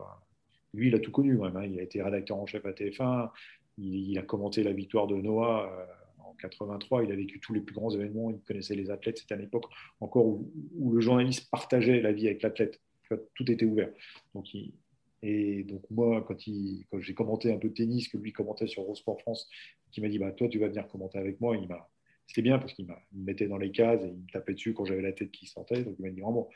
[0.74, 1.66] Lui, il a tout connu, hein.
[1.66, 3.32] Il a été rédacteur en chef à TF1,
[3.78, 5.70] il, a commenté la victoire de Noah
[6.40, 9.20] 83, il a vécu tous les plus grands événements, il connaissait les athlètes.
[9.20, 9.66] C'était à l'époque
[10.00, 12.82] encore où, le journaliste partageait la vie avec l'athlète.
[13.34, 13.90] Tout était ouvert.
[14.36, 14.48] Donc,
[15.22, 16.38] et donc, moi, quand,
[16.92, 19.50] quand j'ai commenté un peu de tennis, que lui commentait sur Eurosport France,
[19.92, 21.90] qui m'a dit bah, Toi, tu vas venir commenter avec moi, il m'a
[22.30, 22.94] c'était bien parce qu'il me
[23.26, 25.84] mettait dans les cases et il me tapait dessus quand j'avais la tête qui sentait.
[25.84, 26.48] Donc il m'a dit vraiment,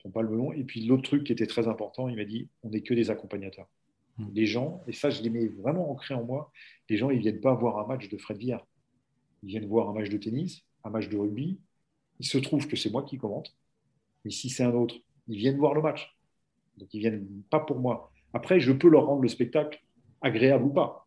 [0.00, 0.52] prends pas le melon.
[0.52, 3.10] Et puis l'autre truc qui était très important, il m'a dit, on n'est que des
[3.10, 3.68] accompagnateurs.
[4.18, 4.26] Mmh.
[4.34, 6.50] Les gens, et ça je l'ai mis vraiment ancré en moi,
[6.88, 8.66] les gens, ils viennent pas voir un match de Fred Villard.
[9.42, 11.58] Ils viennent voir un match de tennis, un match de rugby.
[12.18, 13.54] Il se trouve que c'est moi qui commente.
[14.24, 14.96] Mais si c'est un autre,
[15.28, 16.16] ils viennent voir le match.
[16.76, 18.12] Donc ils viennent pas pour moi.
[18.32, 19.82] Après, je peux leur rendre le spectacle
[20.20, 21.06] agréable ou pas.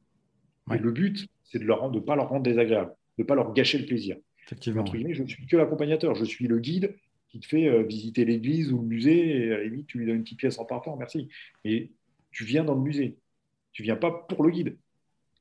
[0.67, 3.77] Mais le but, c'est de ne pas leur rendre désagréable de ne pas leur gâcher
[3.77, 4.17] le plaisir.
[4.45, 4.85] Effectivement.
[4.85, 6.95] je ne suis que l'accompagnateur, je suis le guide
[7.29, 10.05] qui te fait euh, visiter l'église ou le musée, et à la limite, tu lui
[10.05, 11.29] donnes une petite pièce en partant, merci.
[11.63, 11.89] Mais
[12.31, 13.17] tu viens dans le musée,
[13.71, 14.77] tu viens pas pour le guide.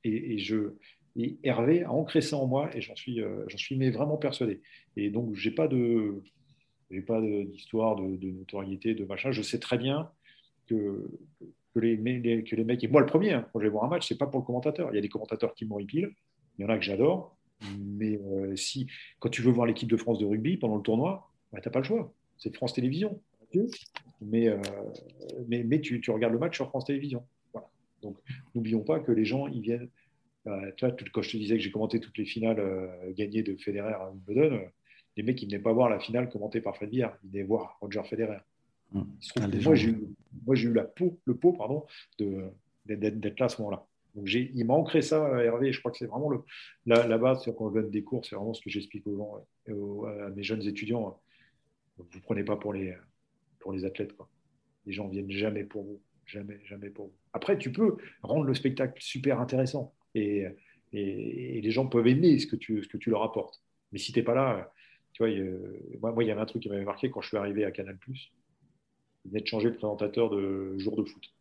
[0.05, 0.75] Et, je,
[1.17, 4.61] et Hervé a ancré ça en moi, et j'en suis, euh, suis mais vraiment persuadé.
[4.97, 6.23] Et donc, j'ai pas de,
[6.91, 9.33] j'ai pas d'histoire de, notoriété, de machin.
[9.33, 10.11] Je sais très bien
[10.69, 11.11] que,
[11.75, 11.97] que, les,
[12.45, 14.19] que les mecs, et moi le premier, hein, quand je vais voir un match, c'est
[14.19, 14.91] pas pour le commentateur.
[14.93, 16.13] Il y a des commentateurs qui m'horripilent,
[16.59, 17.37] il y en a que j'adore,
[17.79, 18.87] mais euh, si,
[19.21, 21.73] quand tu veux voir l'équipe de France de rugby pendant le tournoi, bah, tu n'as
[21.73, 22.13] pas le choix.
[22.39, 23.21] C'est France Télévisions.
[24.23, 24.59] Mais, euh,
[25.47, 27.25] mais, mais tu, regardes le match sur France Télévisions.
[28.03, 28.17] Donc,
[28.55, 29.89] n'oublions pas que les gens, ils viennent.
[30.47, 32.61] Euh, tu vois, quand je te disais que j'ai commenté toutes les finales
[33.11, 34.61] gagnées de Federer à Wimbledon,
[35.17, 36.93] les mecs, ils ne venaient pas voir la finale commentée par Fred.
[36.93, 38.39] Ils venaient voir Roger Federer.
[38.93, 39.03] Mmh.
[39.37, 41.85] Ah, moi, j'ai eu, eu, la peau, le pot pardon,
[42.19, 43.87] d'être là à ce moment-là.
[44.15, 46.43] Donc il m'a ancré ça, euh, Hervé, je crois que c'est vraiment le,
[46.85, 47.45] la, base.
[47.45, 50.63] Quand on donne des cours, c'est vraiment ce que j'explique aux gens, à mes jeunes
[50.63, 51.19] étudiants.
[51.97, 52.95] vous ne prenez pas pour les,
[53.59, 54.15] pour les athlètes.
[54.15, 54.29] Quoi.
[54.85, 56.01] Les gens viennent jamais pour vous.
[56.27, 57.15] Jamais, jamais pour vous.
[57.33, 60.47] Après, tu peux rendre le spectacle super intéressant et,
[60.93, 63.63] et, les gens peuvent aimer ce que tu, ce que tu leur apportes.
[63.93, 64.73] Mais si tu n'es pas là,
[65.13, 65.33] tu vois,
[66.01, 67.71] moi, moi, il y avait un truc qui m'avait marqué quand je suis arrivé à
[67.71, 67.99] Canal.
[68.09, 71.33] Il venait de changer le présentateur de jour de foot.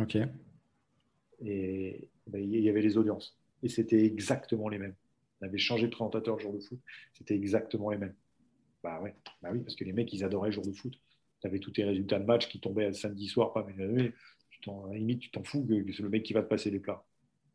[0.00, 0.18] Ok
[1.44, 3.36] et ben, il y avait les audiences.
[3.62, 4.94] Et c'était exactement les mêmes.
[5.40, 6.78] On avait changé de présentateur jour de foot,
[7.12, 8.14] c'était exactement les mêmes.
[8.82, 9.14] Bah, ouais.
[9.42, 10.98] bah oui, parce que les mecs, ils adoraient jour de foot.
[11.40, 14.12] Tu avais tous tes résultats de match qui tombaient samedi soir, pas mais
[14.62, 16.70] tu à la limite, tu t'en fous que c'est le mec qui va te passer
[16.70, 17.04] les plats.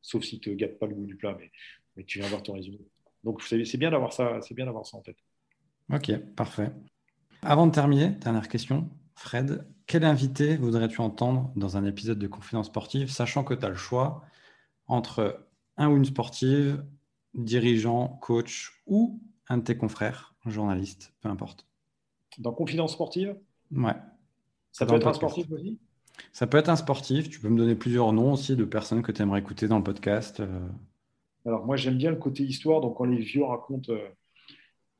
[0.01, 1.51] Sauf si tu ne gâtes pas le goût du plat, mais,
[1.95, 2.79] mais tu viens voir ton résumé.
[3.23, 5.17] Donc c'est bien d'avoir ça, c'est bien d'avoir ça en tête.
[5.93, 6.71] Ok, parfait.
[7.43, 8.89] Avant de terminer, dernière question.
[9.15, 13.69] Fred, quel invité voudrais-tu entendre dans un épisode de Confidence Sportive, sachant que tu as
[13.69, 14.23] le choix
[14.87, 15.45] entre
[15.77, 16.83] un ou une sportive,
[17.33, 21.67] dirigeant, coach ou un de tes confrères, journaliste, peu importe?
[22.39, 23.37] Dans Confidence Sportive?
[23.71, 23.95] Ouais.
[24.71, 25.79] Ça peut être un sportif aussi?
[26.31, 27.29] Ça peut être un sportif.
[27.29, 29.83] Tu peux me donner plusieurs noms aussi de personnes que tu aimerais écouter dans le
[29.83, 30.39] podcast.
[30.39, 30.59] Euh.
[31.45, 32.81] Alors, moi, j'aime bien le côté histoire.
[32.81, 34.07] Donc, quand les vieux racontent euh,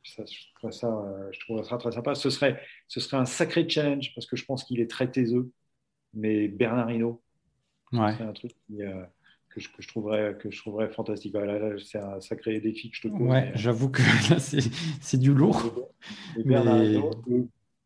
[0.03, 2.15] ça, je, trouverais ça, euh, je trouverais ça très sympa.
[2.15, 5.51] Ce serait, ce serait un sacré challenge parce que je pense qu'il est très taiseux.
[6.13, 7.22] Mais Bernard Hinault,
[7.93, 8.15] ouais.
[8.17, 9.05] c'est un truc euh,
[9.49, 11.36] que, je, que, je, trouverais, que je trouverais fantastique.
[11.86, 13.22] c'est un sacré défi que je te pose.
[13.22, 15.91] Ouais, j'avoue que là, c'est du lourd.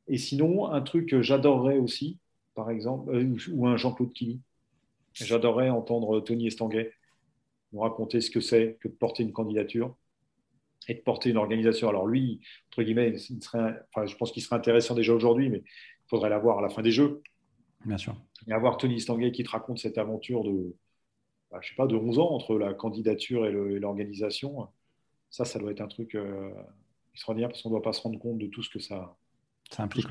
[0.08, 2.20] Et, sinon, un truc que j'adorerais aussi,
[2.56, 3.14] par exemple,
[3.52, 4.40] ou un Jean-Claude Killy.
[5.14, 6.92] J'adorerais entendre Tony Estanguet
[7.72, 9.96] nous raconter ce que c'est que de porter une candidature
[10.88, 11.90] et de porter une organisation.
[11.90, 16.10] Alors lui, entre guillemets, serait, enfin, je pense qu'il serait intéressant déjà aujourd'hui, mais il
[16.10, 17.22] faudrait l'avoir à la fin des Jeux.
[17.86, 18.16] Bien sûr.
[18.48, 20.76] Et avoir Tony Stanguay qui te raconte cette aventure de,
[21.52, 24.68] bah, je sais pas, de 11 ans entre la candidature et l'organisation,
[25.30, 26.52] ça, ça doit être un truc euh,
[27.14, 29.16] extraordinaire parce qu'on ne doit pas se rendre compte de tout ce que ça,
[29.72, 30.08] ça implique.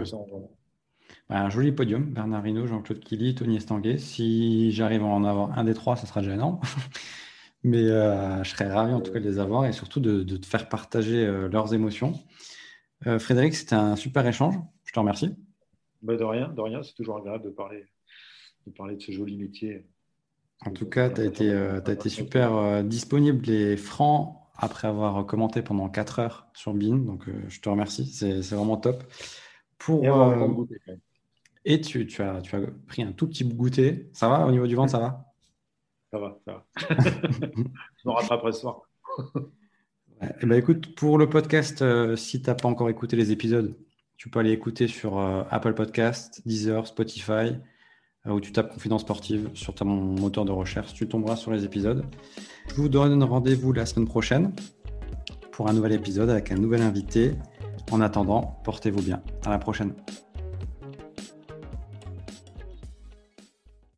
[1.30, 3.98] Un joli podium, Bernard Hinault, Jean-Claude Killy, Tony Estanguet.
[3.98, 6.60] Si j'arrive à en avoir un des trois, ça sera gênant.
[7.64, 10.46] Mais euh, je serais ravi en tout cas de les avoir et surtout de, te
[10.46, 12.12] faire partager euh, leurs émotions.
[13.06, 14.54] Euh, Frédéric, c'était un super échange.
[14.84, 15.34] Je te remercie.
[16.02, 16.82] Bah, de rien, de rien.
[16.82, 17.86] C'est toujours agréable de parler,
[18.66, 19.86] de parler de ce joli métier
[20.66, 21.48] En tout cas, tu as été,
[21.88, 26.96] été super disponible et franc après avoir commenté pendant 4 heures sur Bean.
[26.96, 28.06] Donc, je te remercie.
[28.06, 29.04] C'est vraiment top.
[29.84, 30.02] Pour,
[31.66, 34.08] et, tu, tu, as, tu as pris un tout petit goûter.
[34.12, 35.32] Ça va au niveau du ventre, ça va?
[36.10, 36.66] Ça va, ça va.
[37.00, 38.82] je me rattraperai ce soir.
[40.40, 43.76] Eh ben, écoute, pour le podcast, euh, si tu n'as pas encore écouté les épisodes,
[44.16, 47.56] tu peux aller écouter sur euh, Apple Podcast, Deezer, Spotify,
[48.26, 50.94] euh, où tu tapes Confidence Sportive sur ton moteur de recherche.
[50.94, 52.04] Tu tomberas sur les épisodes.
[52.68, 54.54] Je vous donne rendez-vous la semaine prochaine
[55.52, 57.32] pour un nouvel épisode avec un nouvel invité.
[57.90, 59.20] En attendant, portez-vous bien.
[59.44, 59.92] À la prochaine.